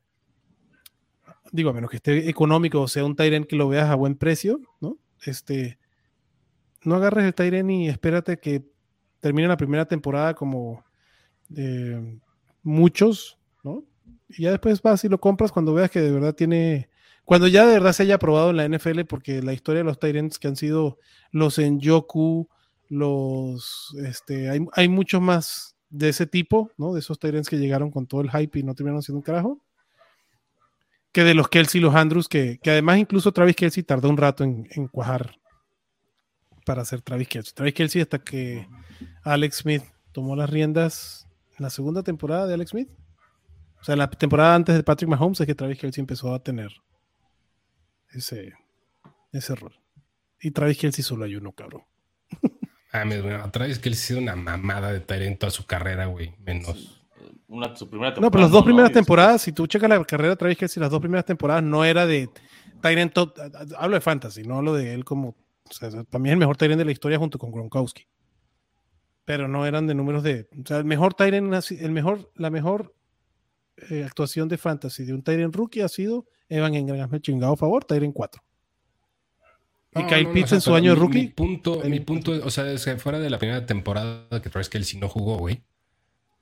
[1.51, 4.15] digo, a menos que esté económico o sea un Tyrant que lo veas a buen
[4.15, 4.97] precio, ¿no?
[5.25, 5.77] Este,
[6.83, 8.72] no agarres el Tyrant y espérate que
[9.23, 10.83] termine la primera temporada como
[11.55, 12.19] eh,
[12.61, 13.85] muchos, ¿no?
[14.27, 16.89] Y ya después vas y lo compras cuando veas que de verdad tiene
[17.23, 19.97] cuando ya de verdad se haya probado en la NFL, porque la historia de los
[19.97, 20.99] Tyrants que han sido
[21.31, 22.49] los en Yoku,
[22.89, 26.93] los este, hay, hay muchos más de ese tipo, ¿no?
[26.93, 29.63] De esos Tyrants que llegaron con todo el hype y no terminaron siendo un carajo.
[31.13, 34.43] Que de los Kelsey y los Andrews, que, además incluso Travis Kelsey tardó un rato
[34.43, 35.37] en, cuajar
[36.65, 37.53] para hacer Travis Kelsey.
[37.53, 38.67] Travis Kelsey hasta que
[39.23, 42.89] Alex Smith tomó las riendas en la segunda temporada de Alex Smith.
[43.81, 46.39] O sea, en la temporada antes de Patrick Mahomes es que Travis Kelsey empezó a
[46.39, 46.71] tener
[48.11, 48.53] ese,
[49.31, 49.73] ese rol.
[50.39, 51.83] Y Travis Kelsey solo hay uno, cabrón.
[52.95, 56.35] Ah, bueno, Travis Kelsey ha sido una mamada de talento toda su carrera, güey.
[56.37, 57.01] Menos.
[57.47, 60.35] Una, su primera no, pero las dos primeras temporadas, si tú checas la carrera de
[60.35, 62.29] Travis Kelsey, las dos primeras temporadas no era de
[62.81, 63.17] Tyrant
[63.77, 65.29] Hablo de fantasy, no hablo de él como.
[65.29, 68.05] O sea, para mí es el mejor Tyrant de la historia junto con Gronkowski.
[69.25, 70.47] Pero no eran de números de.
[70.61, 72.93] O sea, el mejor Tyrant, el mejor, la mejor
[73.89, 77.85] eh, actuación de fantasy de un Tyrant rookie ha sido Evan Engram, me chingado favor,
[77.85, 78.43] Tyrant 4.
[79.95, 81.19] Y Kyle Pitts en su año de rookie.
[81.19, 84.69] Mi punto, mi punto, o sea, es que fuera de la primera temporada que Travis
[84.69, 85.61] Kelsey no jugó, güey.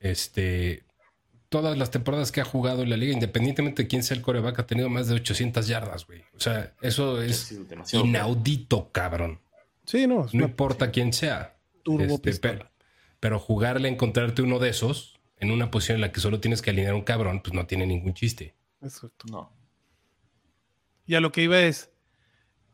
[0.00, 0.84] Este,
[1.48, 4.58] todas las temporadas que ha jugado en la liga, independientemente de quién sea el coreback,
[4.58, 6.22] ha tenido más de 800 yardas, güey.
[6.34, 7.54] O sea, eso es
[7.92, 9.38] inaudito, cabrón.
[9.84, 10.26] Sí, no.
[10.32, 11.56] No importa quién sea.
[11.84, 12.70] Este, pero,
[13.22, 16.70] pero, jugarle, encontrarte uno de esos en una posición en la que solo tienes que
[16.70, 18.56] alinear un cabrón, pues no tiene ningún chiste.
[18.80, 19.26] Exacto.
[19.30, 19.52] No.
[21.06, 21.92] Y a lo que iba es,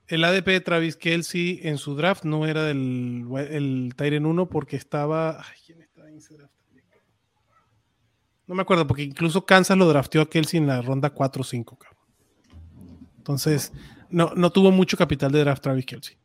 [0.07, 4.77] el ADP de Travis Kelsey en su draft no era del el Tyren 1 porque
[4.77, 5.39] estaba.
[5.39, 6.55] Ay, ¿quién estaba en ese draft?
[8.47, 11.45] No me acuerdo, porque incluso Kansas lo drafteó a Kelsey en la ronda 4 o
[11.45, 12.05] 5, cabrón.
[13.19, 13.71] Entonces,
[14.09, 16.17] no, no tuvo mucho capital de draft Travis Kelsey.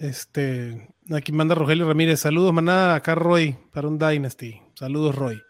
[0.00, 2.20] Este, aquí manda Rogelio Ramírez.
[2.20, 2.94] Saludos, manada.
[2.94, 4.60] Acá Roy para un Dynasty.
[4.74, 5.40] Saludos, Roy.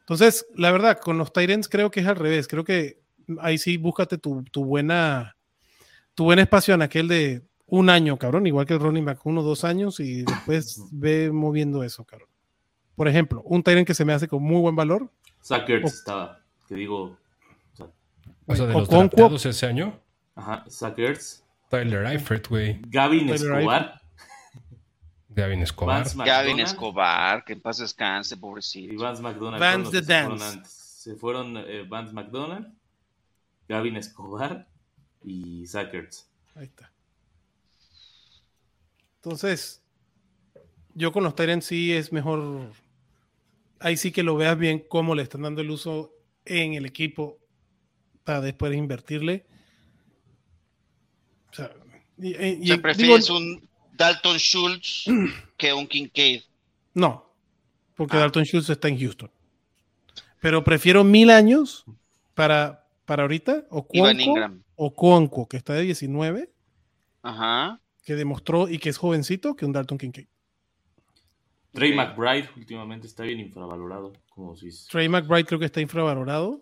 [0.00, 2.46] Entonces, la verdad, con los Tyrants creo que es al revés.
[2.46, 3.00] Creo que
[3.40, 5.36] ahí sí búscate tu, buena
[6.14, 9.42] tu buen espacio en aquel de un año, cabrón, igual que el running back, uno
[9.42, 12.28] dos años y después ve moviendo eso, cabrón.
[12.94, 15.10] Por ejemplo, un Tyrant que se me hace con muy buen valor.
[15.40, 17.18] Sackers estaba, que digo.
[18.46, 19.98] O sea, de los ese año.
[20.34, 21.44] Ajá, Sackers.
[21.70, 22.80] Tyler Eifert, güey.
[22.88, 24.00] Gavin Escobar.
[25.34, 26.06] Gavin Escobar.
[26.24, 28.94] Gavin Escobar, que en paz descanse, pobrecito.
[28.94, 29.60] Y Vance McDonald.
[29.60, 30.44] Vance the se Dance.
[30.44, 30.64] Fueron
[31.04, 32.72] se fueron eh, Vance McDonald,
[33.68, 34.66] Gavin Escobar
[35.22, 36.30] y Sackers.
[36.54, 36.90] Ahí está.
[39.16, 39.82] Entonces,
[40.94, 42.72] yo con los Tyrants sí es mejor.
[43.80, 46.14] Ahí sí que lo veas bien cómo le están dando el uso
[46.46, 47.38] en el equipo
[48.22, 49.46] para después invertirle.
[51.50, 51.70] O sea,
[52.16, 55.04] y, prefieres un Dalton Schultz
[55.56, 56.42] que un Kincaid.
[56.94, 57.24] No,
[57.96, 58.20] porque ah.
[58.20, 59.30] Dalton Schultz está en Houston.
[60.40, 61.84] Pero prefiero mil años
[62.34, 64.34] para, para ahorita, o Cuonco,
[64.76, 66.50] o Cuonco, que está de 19,
[67.22, 67.80] Ajá.
[68.04, 70.26] que demostró y que es jovencito, que un Dalton Kincaid.
[71.72, 74.12] Trey McBride últimamente está bien infravalorado.
[74.28, 74.68] Como si...
[74.88, 76.60] Trey McBride creo que está infravalorado,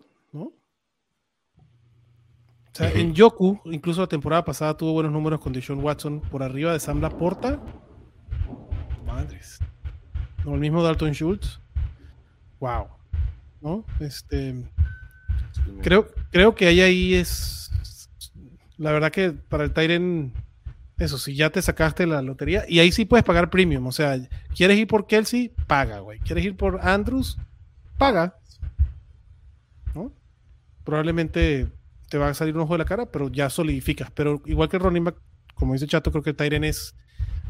[2.72, 6.72] sea, en Yoku, incluso la temporada pasada tuvo buenos números con Deshaun Watson por arriba
[6.72, 7.60] de Sam Laporta.
[9.06, 9.58] Madres.
[10.44, 11.60] No, el mismo Dalton Schultz.
[12.60, 12.88] Wow.
[13.62, 13.84] ¿no?
[14.00, 14.64] Este,
[15.82, 17.70] creo, creo que ahí, ahí es,
[18.76, 20.32] la verdad que para el Tyren,
[20.98, 24.18] eso, si ya te sacaste la lotería, y ahí sí puedes pagar premium, o sea,
[24.54, 25.52] ¿quieres ir por Kelsey?
[25.66, 26.18] Paga, güey.
[26.18, 27.38] ¿Quieres ir por Andrews?
[27.98, 28.36] Paga.
[29.94, 30.12] ¿No?
[30.84, 31.68] Probablemente
[32.12, 34.10] te va a salir un ojo de la cara, pero ya solidificas.
[34.10, 35.16] Pero igual que el running back,
[35.54, 36.94] como dice Chato, creo que el Tyren es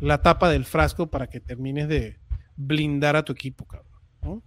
[0.01, 2.21] la tapa del frasco para que termines de
[2.55, 3.91] blindar a tu equipo, cabrón.
[4.23, 4.31] ¿no?
[4.31, 4.43] O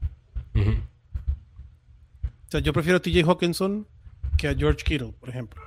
[2.47, 3.86] sea, yo prefiero a TJ Hawkinson
[4.38, 5.61] que a George Kittle, por ejemplo.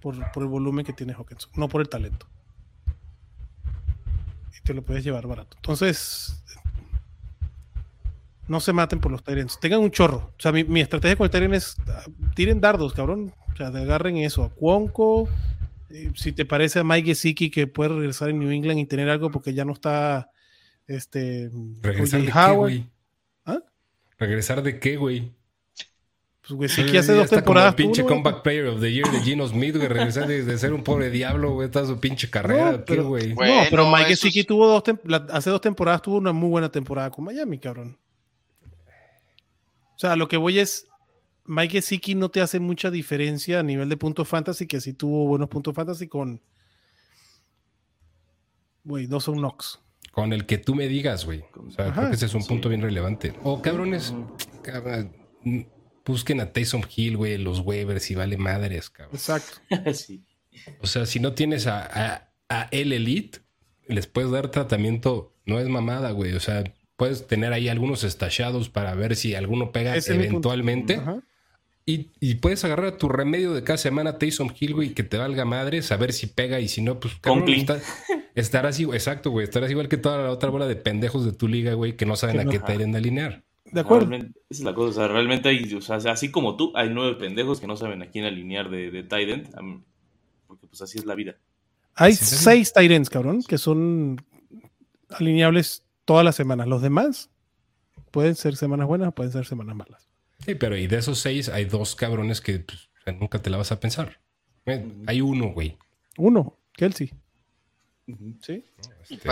[0.00, 2.26] Por, el volumen que tiene Hawkinson, no por el talento.
[4.58, 5.54] Y te lo puedes llevar barato.
[5.58, 6.42] Entonces,
[8.48, 9.58] no se maten por los Tyrants.
[9.60, 10.32] Tengan un chorro.
[10.38, 13.32] O sea, mi, estrategia con el Tyrant es ah, tiren dardos, cabrón.
[13.52, 14.44] O sea, agarren eso.
[14.44, 15.28] A Cuonco.
[15.90, 19.08] Eh, si te parece a Mike Gesicki que puede regresar en New England y tener
[19.08, 20.30] algo porque ya no está
[20.86, 21.50] este
[21.82, 22.82] regresar Howard.
[24.18, 25.32] ¿Regresar de qué, güey?
[26.40, 27.74] Pues, güey, sí que hace dos temporadas.
[27.74, 29.88] Como el pinche comeback player of the year de Gino Smith, güey.
[29.88, 31.70] Regresar de, ser un pobre diablo, güey.
[31.70, 32.72] Toda su pinche carrera.
[32.72, 33.34] No, pero, güey?
[33.34, 34.82] no, pero Mike Gesicki tuvo dos
[35.30, 37.98] hace dos temporadas tuvo una muy buena temporada con Miami, cabrón.
[39.96, 40.86] O sea, lo que voy es.
[41.48, 45.26] Mike Gesicki no te hace mucha diferencia a nivel de puntos fantasy, que sí tuvo
[45.26, 46.42] buenos puntos fantasy con.
[48.82, 49.80] Güey, dos son Knox.
[50.10, 51.44] Con el que tú me digas, güey.
[51.54, 53.34] O sea, creo que ese es un punto bien relevante.
[53.42, 54.14] Oh, cabrones,
[56.04, 59.14] busquen a Taysom Hill, güey, los waivers y vale madres, cabrón.
[59.14, 59.60] Exacto.
[59.94, 60.24] sí.
[60.80, 62.32] O sea, si no tienes a,
[62.70, 63.40] el Elite,
[63.88, 65.34] les puedes dar tratamiento.
[65.44, 66.32] No es mamada, güey.
[66.32, 66.64] O sea,
[66.96, 71.00] puedes tener ahí algunos estallados para ver si alguno pega eventualmente.
[71.88, 75.44] Y, puedes agarrar a tu remedio de cada semana Taysom Hill, güey, que te valga
[75.44, 77.46] madre, saber si pega y si no, pues cabrón,
[78.34, 81.46] estarás igual, exacto, güey, estarás igual que toda la otra bola de pendejos de tu
[81.46, 83.44] liga, güey, que no saben a qué te a alinear.
[83.66, 84.12] De acuerdo.
[84.16, 87.14] esa es la cosa, o sea, realmente hay, o sea, así como tú, hay nueve
[87.20, 89.04] pendejos que no saben a quién alinear de, de
[90.48, 91.36] porque pues así es la vida.
[91.94, 94.20] Hay seis Tyrants, cabrón, que son
[95.08, 96.66] alineables todas las semanas.
[96.66, 97.28] Los demás
[98.10, 100.08] pueden ser semanas buenas, pueden ser semanas malas.
[100.38, 102.88] Sí, pero y de esos seis hay dos cabrones que pues,
[103.20, 104.18] nunca te la vas a pensar.
[104.64, 105.76] Eh, hay uno, güey.
[106.16, 107.12] Uno, Kelsey.
[108.40, 108.64] Sí.
[109.10, 109.28] Este,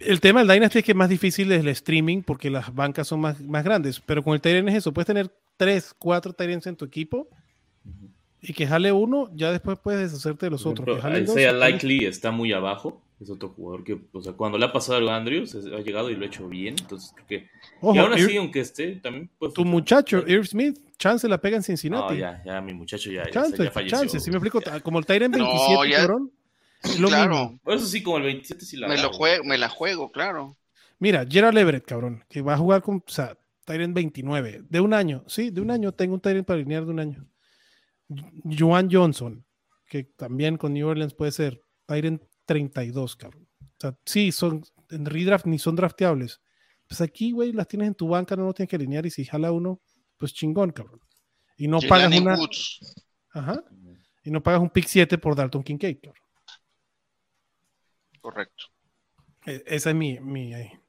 [0.00, 3.08] el tema del Dynasty es que es más difícil es el streaming porque las bancas
[3.08, 4.00] son más, más grandes.
[4.00, 4.92] Pero con el Tyrant es eso.
[4.92, 7.28] Puedes tener tres, cuatro Tyrants en tu equipo
[8.40, 10.98] y que jale uno, ya después puedes deshacerte de los otros.
[10.98, 15.08] Isaiah Likely está muy abajo es otro jugador que, o sea, cuando le ha pasado
[15.08, 16.74] a Andrews, ha llegado y lo ha hecho bien.
[16.78, 17.48] Entonces, creo que.
[17.94, 19.52] y aún así, aunque esté, también puede.
[19.52, 22.14] Tu muchacho, Irv Smith, chance la pega en Cincinnati.
[22.14, 23.98] No, ya, ya, mi muchacho ya, chance, ya, falleció.
[23.98, 26.32] Chance, si me explico, como el Tyrant 27, no, cabrón.
[26.98, 27.58] Lo claro.
[27.62, 30.56] Por eso sí, como el 27 sí la me, lo juego, me la juego, claro.
[30.98, 34.94] Mira, Gerald Everett, cabrón, que va a jugar con, o sea, Tyrant 29, de un
[34.94, 37.26] año, sí, de un año, tengo un Tyrant para alinear de un año.
[38.58, 39.44] Juan Johnson,
[39.88, 41.60] que también con New Orleans puede ser.
[41.86, 43.48] Tyrant 32, cabrón.
[43.60, 46.40] O sea, sí, son en redraft ni son drafteables.
[46.86, 49.24] Pues aquí, güey, las tienes en tu banca, no lo tienes que alinear y si
[49.24, 49.80] jala uno,
[50.18, 51.00] pues chingón, cabrón.
[51.56, 52.36] Y no pagas una.
[53.30, 53.64] Ajá.
[54.24, 56.22] Y no pagas un pick 7 por Dalton Kincaid, cabrón.
[58.20, 58.64] Correcto.
[59.46, 60.80] E, ese es mi, mi, eh,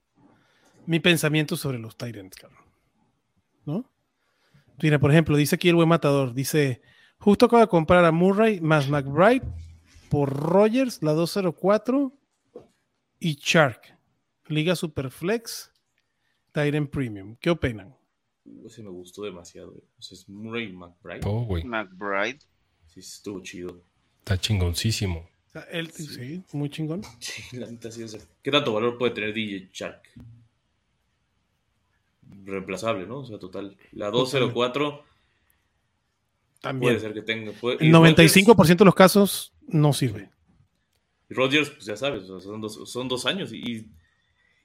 [0.86, 2.64] mi pensamiento sobre los Tyrants, cabrón.
[3.66, 3.89] ¿No?
[4.82, 6.82] Mira, por ejemplo, dice aquí el buen matador, dice,
[7.18, 9.43] justo acaba de comprar a Murray más McBride
[10.14, 12.14] por Rogers, la 204
[13.20, 13.97] y Shark,
[14.45, 15.72] Liga Superflex,
[16.51, 17.36] Tyrant Premium.
[17.41, 17.95] ¿Qué opinan?
[18.64, 19.74] Ese me gustó demasiado.
[19.97, 21.22] es Murray y McBride.
[21.26, 21.64] Oh, güey.
[21.64, 22.38] McBride.
[22.86, 23.82] Sí, estuvo chido.
[24.20, 25.28] Está chingoncísimo.
[25.91, 27.01] sí, muy chingón.
[27.20, 28.05] Sí, la neta sí.
[28.43, 30.03] ¿Qué tanto valor puede tener DJ Shark?
[32.45, 33.22] reemplazable, ¿no?
[33.22, 33.76] O sea, total.
[33.93, 35.05] La 204
[36.61, 37.51] también puede ser que tenga.
[37.51, 40.30] el 95% de los casos no sirve.
[41.30, 43.91] Y Rodgers, pues ya sabes, son, dos, son dos años y,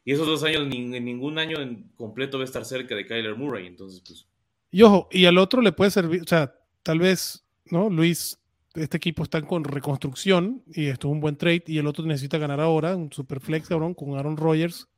[0.04, 3.36] y esos dos años en ningún año en completo va a estar cerca de Kyler
[3.36, 4.26] Murray, entonces pues.
[4.70, 7.88] Y ojo, y al otro le puede servir, o sea, tal vez, ¿no?
[7.88, 8.38] Luis,
[8.74, 12.38] este equipo está con reconstrucción y esto es un buen trade y el otro necesita
[12.38, 14.88] ganar ahora, un super flex, cabrón, con Aaron Rodgers,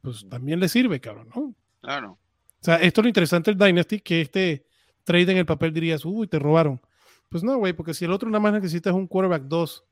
[0.00, 1.54] pues también le sirve, cabrón, ¿no?
[1.80, 2.12] Claro.
[2.12, 4.66] O sea, esto es lo interesante del Dynasty, que este
[5.04, 6.80] trade en el papel dirías, uy, te robaron.
[7.32, 9.84] Pues no, güey, porque si el otro nada más necesitas un quarterback 2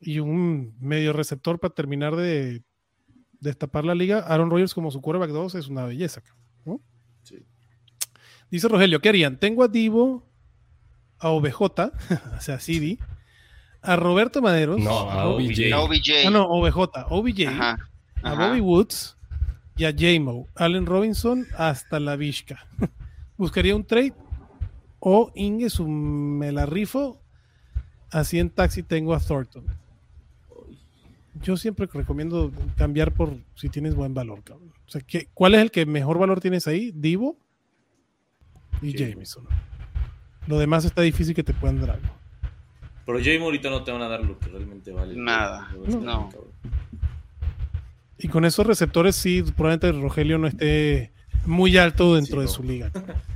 [0.00, 2.62] y un medio receptor para terminar de
[3.40, 6.22] destapar la liga, Aaron Rodgers como su quarterback 2 es una belleza.
[6.66, 6.82] ¿no?
[7.22, 7.38] Sí.
[8.50, 9.38] Dice Rogelio, ¿qué harían?
[9.38, 10.30] Tengo a Divo,
[11.18, 11.60] a OBJ,
[12.36, 12.98] o sea, CD,
[13.80, 14.78] a Roberto Maderos.
[14.78, 15.72] No, a OBJ.
[16.26, 17.46] Ah, no, OBJ, OBJ,
[18.22, 19.16] a Bobby Woods,
[19.76, 22.66] y a J-Mo, Allen Robinson hasta la Vizca.
[23.38, 24.12] Buscaría un trade
[25.04, 27.20] o Inge su me la rifo.
[28.12, 29.66] Así en taxi tengo a Thornton.
[31.42, 34.72] Yo siempre recomiendo cambiar por si tienes buen valor, cabrón.
[34.86, 36.92] O sea, ¿qué, ¿cuál es el que mejor valor tienes ahí?
[36.94, 37.36] Divo
[38.80, 39.44] y Jameson.
[40.46, 42.14] Lo demás está difícil que te puedan dar algo.
[43.04, 45.16] Pero Jameson ahorita no te van a dar lo que realmente vale.
[45.16, 45.68] Nada.
[46.00, 46.30] no.
[48.18, 51.10] Y con esos receptores, sí, probablemente Rogelio no esté
[51.44, 52.92] muy alto dentro de su liga.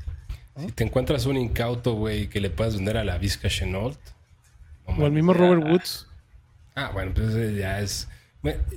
[0.59, 3.98] Si te encuentras un incauto, güey, que le puedas vender a la Vizca Chenault.
[4.86, 6.07] o al mismo Robert Woods.
[6.74, 8.09] Ah, bueno, pues ya es.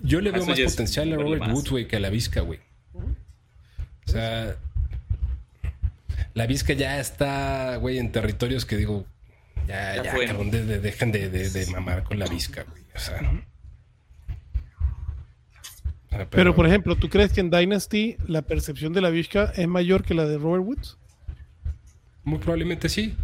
[0.03, 2.59] Yo le veo más potencial a Robert Woods, güey, que a la Vizca, güey.
[4.07, 4.55] O sea,
[6.33, 9.05] la Vizca ya está, güey, en territorios que digo,
[9.67, 12.83] ya, ya, cabrón, dejen de, de, mamar con la Vizca, güey.
[12.95, 13.21] O sea,
[16.11, 19.67] Ah, pero, por ejemplo, ¿tú crees que en Dynasty la percepción de la Vizca es
[19.67, 20.97] mayor que la de Robert Woods?
[22.29, 23.15] Muy probablemente sí.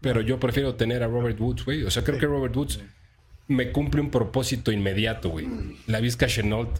[0.00, 1.84] Pero yo prefiero tener a Robert Woods, güey.
[1.84, 2.80] O sea, creo que Robert Woods
[3.46, 5.46] me cumple un propósito inmediato, güey.
[5.86, 6.70] La Vizca Chenault.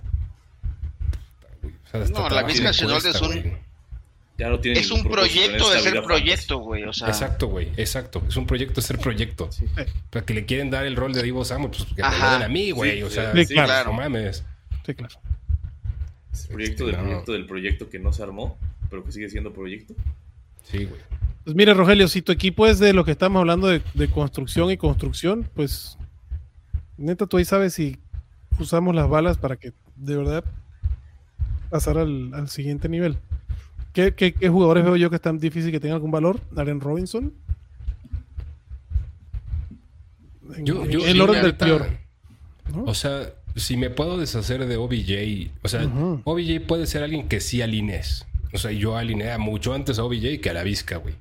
[2.13, 3.59] no, la Vizca Chenault es un.
[4.65, 6.85] es un proyecto de ser proyecto, güey.
[6.85, 7.09] O sea...
[7.09, 7.69] Exacto, güey.
[7.77, 8.23] Exacto.
[8.29, 9.49] Es un proyecto de ser proyecto.
[10.11, 12.49] Para que le quieren dar el rol de Divo Samuel, pues que me den a
[12.49, 13.03] mí, güey.
[13.03, 13.91] o sea, claro.
[13.91, 14.45] no mames.
[14.85, 15.19] Sí, claro
[16.47, 18.57] proyecto del proyecto del proyecto que no se armó,
[18.91, 19.95] pero que sigue siendo proyecto.
[20.71, 21.01] Sí, güey.
[21.45, 24.77] Pues mire, Rogelio, si tu equipo es de lo que estamos hablando de, construcción y
[24.77, 25.97] construcción, pues
[26.99, 27.97] neta, tú ahí sabes si
[28.59, 30.45] usamos las balas para que de verdad
[31.71, 33.17] pasar al, siguiente nivel.
[33.95, 36.39] ¿Qué, jugadores veo yo que están difícil que tengan algún valor?
[36.55, 37.33] Aaron Robinson.
[40.63, 41.89] yo, el orden del peor.
[42.85, 45.91] O sea, si me puedo deshacer de OBJ, o sea,
[46.25, 48.27] OBJ puede ser alguien que sí alinees.
[48.53, 51.15] O sea, yo alineé mucho antes a OBJ que a la Vizca, güey.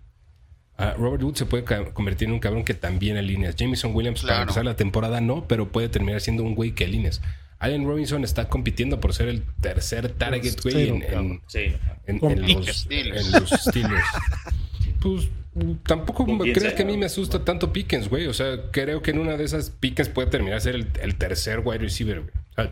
[0.78, 1.64] Robert Wood se puede
[1.94, 3.56] convertir en un cabrón que también alineas.
[3.56, 7.22] Jameson Williams para empezar la temporada no, pero puede terminar siendo un güey que alinees.
[7.60, 11.42] Allen Robinson está compitiendo por ser el tercer target, güey, en,
[12.06, 12.68] en, los,
[13.50, 14.06] Steelers.
[15.02, 15.30] pues
[15.84, 18.28] tampoco crees que a mí me asusta tanto Pickens, güey.
[18.28, 21.62] O sea, creo que en una de esas Pickens puede terminar a ser el, tercer
[21.66, 22.70] wide receiver, güey.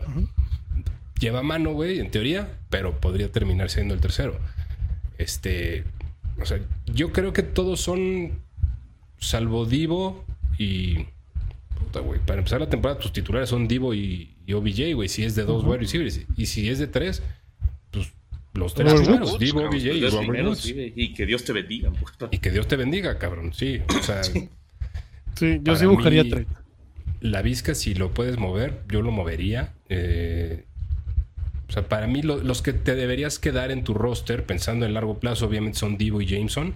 [1.18, 4.38] Lleva mano, güey, en teoría, pero podría terminar siendo el tercero.
[5.18, 5.84] Este.
[6.40, 8.32] O sea, yo creo que todos son.
[9.18, 10.24] Salvo Divo
[10.58, 11.06] y.
[11.78, 12.20] Puta, güey.
[12.20, 15.08] Para empezar la temporada, tus titulares son Divo y, OBJ, güey.
[15.08, 16.20] Si es de dos wide receivers.
[16.36, 17.22] Y si es de tres,
[17.90, 18.12] pues
[18.52, 20.66] los tres primeros, Divo, OBJ y Robert Woods.
[20.66, 21.90] Y que Dios te bendiga.
[21.92, 22.12] Pues.
[22.30, 23.54] Y que Dios te bendiga, cabrón.
[23.54, 24.22] Sí, o sea.
[24.22, 26.46] sí, yo sí buscaría tres.
[27.20, 29.72] La Vizca, si lo puedes mover, yo lo movería.
[29.88, 30.65] Eh,
[31.68, 35.18] o sea, para mí los que te deberías quedar en tu roster, pensando en largo
[35.18, 36.74] plazo, obviamente son Divo y Jameson.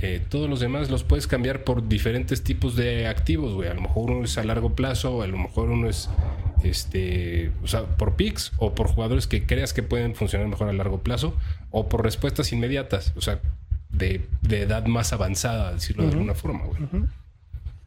[0.00, 3.68] Eh, todos los demás los puedes cambiar por diferentes tipos de activos, güey.
[3.68, 6.08] A lo mejor uno es a largo plazo, a lo mejor uno es
[6.62, 10.72] este, o sea, por picks o por jugadores que creas que pueden funcionar mejor a
[10.72, 11.34] largo plazo
[11.70, 13.40] o por respuestas inmediatas, o sea,
[13.90, 16.80] de, edad más avanzada, decirlo de alguna forma, güey.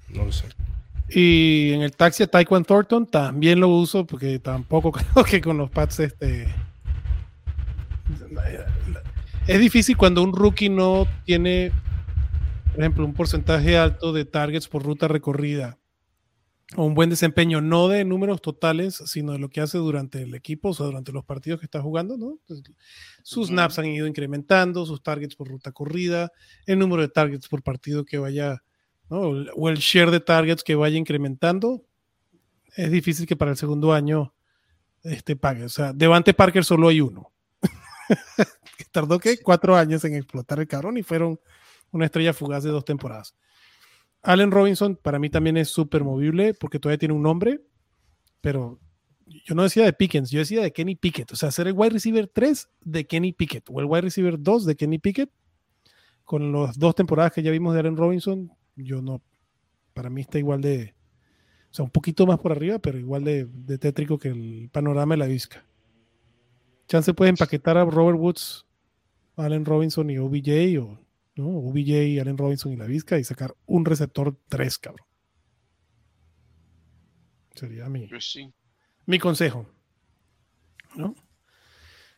[0.09, 0.45] No lo sé.
[1.09, 5.57] Y en el taxi a Taekwondo Thornton también lo uso porque tampoco creo que con
[5.57, 6.47] los pads este
[9.47, 11.71] es difícil cuando un rookie no tiene
[12.71, 15.77] por ejemplo un porcentaje alto de targets por ruta recorrida
[16.75, 20.33] o un buen desempeño no de números totales sino de lo que hace durante el
[20.33, 22.39] equipo o sea, durante los partidos que está jugando ¿no?
[23.21, 26.31] sus snaps han ido incrementando sus targets por ruta corrida
[26.65, 28.63] el número de targets por partido que vaya
[29.09, 31.83] o el share de targets que vaya incrementando,
[32.75, 34.33] es difícil que para el segundo año
[35.03, 35.65] este, pague.
[35.65, 37.31] O sea, Devante Parker solo hay uno.
[38.91, 41.39] Tardó que cuatro años en explotar el cabrón y fueron
[41.91, 43.35] una estrella fugaz de dos temporadas.
[44.21, 47.61] Allen Robinson para mí también es súper movible porque todavía tiene un nombre,
[48.41, 48.79] pero
[49.45, 51.31] yo no decía de Pickens, yo decía de Kenny Pickett.
[51.31, 54.65] O sea, ser el wide receiver 3 de Kenny Pickett o el wide receiver 2
[54.65, 55.29] de Kenny Pickett.
[56.23, 59.21] Con las dos temporadas que ya vimos de Allen Robinson, yo no,
[59.93, 60.93] para mí está igual de,
[61.71, 65.19] o sea, un poquito más por arriba, pero igual de, tétrico que el panorama de
[65.19, 65.65] la Vizca.
[66.87, 68.65] Chance puede empaquetar a Robert Woods,
[69.35, 70.99] Allen Robinson y OBJ, o
[71.35, 71.47] ¿no?
[71.47, 75.07] OBJ, Allen Robinson y la Vizca y sacar un receptor 3, cabrón.
[77.55, 78.37] Sería mi, pues
[79.05, 79.67] mi consejo.
[80.95, 81.15] ¿no?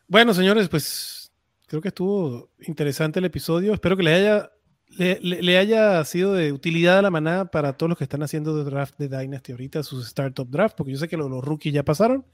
[0.08, 1.32] Bueno, señores, pues
[1.66, 3.72] creo que estuvo interesante el episodio.
[3.72, 4.50] Espero que les haya
[4.98, 8.64] le, haya sido de utilidad a la manada para todos los que están haciendo de
[8.64, 12.26] draft de Dynasty ahorita, sus startup draft, porque yo sé que los, rookies ya pasaron,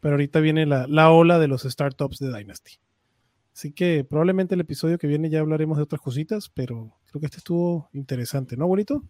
[0.00, 2.72] pero ahorita viene la, la, ola de los startups de Dynasty.
[3.54, 7.26] Así que probablemente el episodio que viene ya hablaremos de otras cositas, pero creo que
[7.26, 9.02] este estuvo interesante, ¿no, bonito?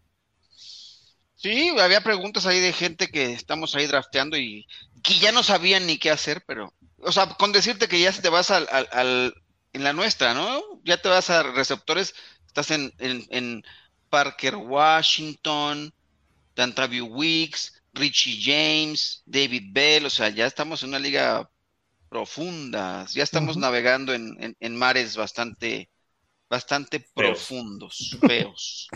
[1.37, 4.67] Sí, había preguntas ahí de gente que estamos ahí drafteando y
[5.03, 8.29] que ya no sabían ni qué hacer, pero, o sea, con decirte que ya te
[8.29, 9.35] vas al, al
[9.73, 10.61] en la nuestra, ¿no?
[10.85, 12.15] Ya te vas a receptores
[12.53, 13.65] Estás en, en,
[14.11, 15.91] Parker Washington,
[16.55, 21.51] Dantraviu Weeks, Richie James, David Bell, o sea, ya estamos en una liga
[22.11, 25.89] profunda, ya estamos navegando en, en, mares bastante,
[26.51, 28.89] bastante profundos, feos.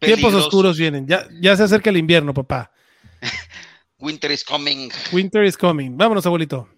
[0.00, 2.72] Tiempos oscuros vienen, ya, ya se acerca el invierno, papá.
[4.00, 4.90] Winter is coming.
[5.12, 5.96] Winter is coming.
[5.96, 6.68] Vámonos, abuelito.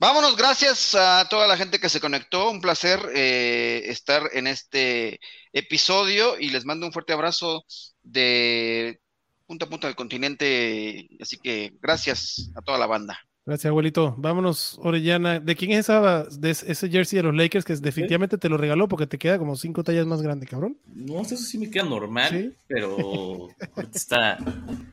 [0.00, 2.50] Vámonos, gracias a toda la gente que se conectó.
[2.50, 5.18] Un placer eh, estar en este
[5.52, 7.64] episodio y les mando un fuerte abrazo
[8.02, 9.00] de
[9.46, 11.08] punta a punta del continente.
[11.20, 13.18] Así que gracias a toda la banda.
[13.44, 14.14] Gracias, abuelito.
[14.18, 15.40] Vámonos, Orellana.
[15.40, 18.86] ¿De quién es esa, de ese jersey de los Lakers que definitivamente te lo regaló
[18.86, 20.78] porque te queda como cinco tallas más grande, cabrón?
[20.94, 23.48] No, eso sí me queda normal, pero
[23.92, 24.38] está.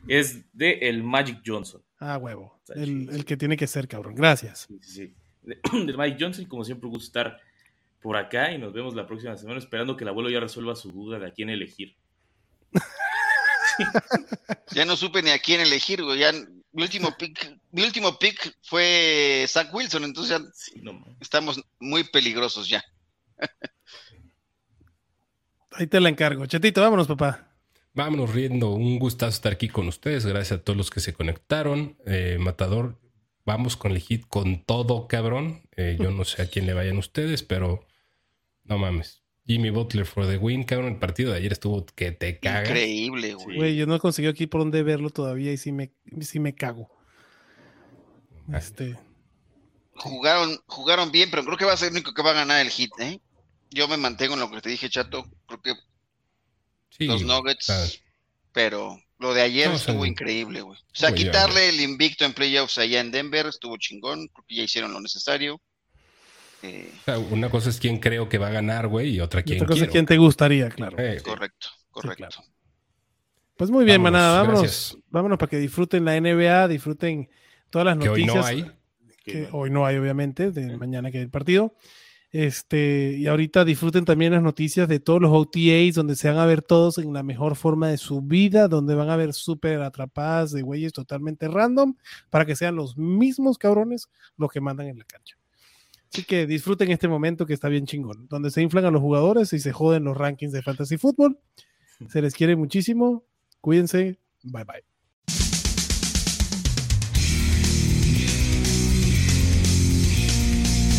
[0.08, 1.82] Es de el Magic Johnson.
[1.98, 2.60] Ah, huevo.
[2.74, 4.14] El, que tiene que ser, cabrón.
[4.14, 4.66] Gracias.
[4.68, 5.14] Sí, sí,
[5.86, 7.40] Del Mike Johnson, como siempre, gusta estar
[8.00, 10.90] por acá y nos vemos la próxima semana esperando que el abuelo ya resuelva su
[10.92, 11.96] duda de a quién elegir.
[14.72, 16.18] ya no supe ni a quién elegir, güey.
[16.18, 16.32] Ya,
[16.72, 20.46] mi último pick, mi último pick fue Zach Wilson, entonces ya
[21.20, 22.84] estamos muy peligrosos ya.
[25.72, 26.46] Ahí te la encargo.
[26.46, 27.55] Chetito, vámonos, papá.
[27.96, 28.72] Vámonos riendo.
[28.72, 30.26] Un gustazo estar aquí con ustedes.
[30.26, 31.96] Gracias a todos los que se conectaron.
[32.04, 33.00] Eh, Matador,
[33.46, 35.62] vamos con el hit con todo, cabrón.
[35.76, 37.86] Eh, yo no sé a quién le vayan ustedes, pero
[38.64, 39.22] no mames.
[39.46, 40.92] Jimmy Butler for the win, cabrón.
[40.92, 42.68] El partido de ayer estuvo que te cagas.
[42.68, 43.56] Increíble, güey.
[43.56, 45.90] Güey, yo no he conseguido aquí por dónde verlo todavía y sí me,
[46.20, 46.90] sí me cago.
[48.52, 48.98] Este.
[49.94, 52.60] Jugaron, jugaron bien, pero creo que va a ser el único que va a ganar
[52.60, 53.22] el hit, ¿eh?
[53.70, 55.24] Yo me mantengo en lo que te dije, chato.
[55.46, 55.72] Creo que
[56.98, 58.02] los Nuggets,
[58.52, 60.78] pero lo de ayer estuvo increíble, güey.
[60.78, 64.92] O sea, quitarle el invicto en playoffs allá en Denver estuvo chingón, porque ya hicieron
[64.92, 65.60] lo necesario.
[66.62, 66.90] Eh,
[67.30, 69.58] una cosa es quién creo que va a ganar, güey, y otra quién.
[69.58, 70.98] Otra cosa es quién te gustaría, claro.
[70.98, 72.42] Eh, correcto, correcto.
[73.56, 77.28] Pues muy bien, manada, vámonos, vámonos para que disfruten la NBA, disfruten
[77.70, 78.34] todas las noticias.
[78.34, 78.72] hoy no hay.
[79.24, 81.74] Que hoy no hay, obviamente, de mañana que hay el partido.
[82.38, 86.44] Este, y ahorita disfruten también las noticias de todos los OTAs, donde se van a
[86.44, 90.52] ver todos en la mejor forma de su vida, donde van a ver súper atrapadas
[90.52, 91.94] de güeyes totalmente random,
[92.28, 95.38] para que sean los mismos cabrones los que mandan en la cancha.
[96.12, 99.54] Así que disfruten este momento que está bien chingón, donde se inflan a los jugadores
[99.54, 101.38] y se joden los rankings de fantasy fútbol.
[102.10, 103.24] Se les quiere muchísimo.
[103.62, 104.18] Cuídense.
[104.42, 104.95] Bye bye.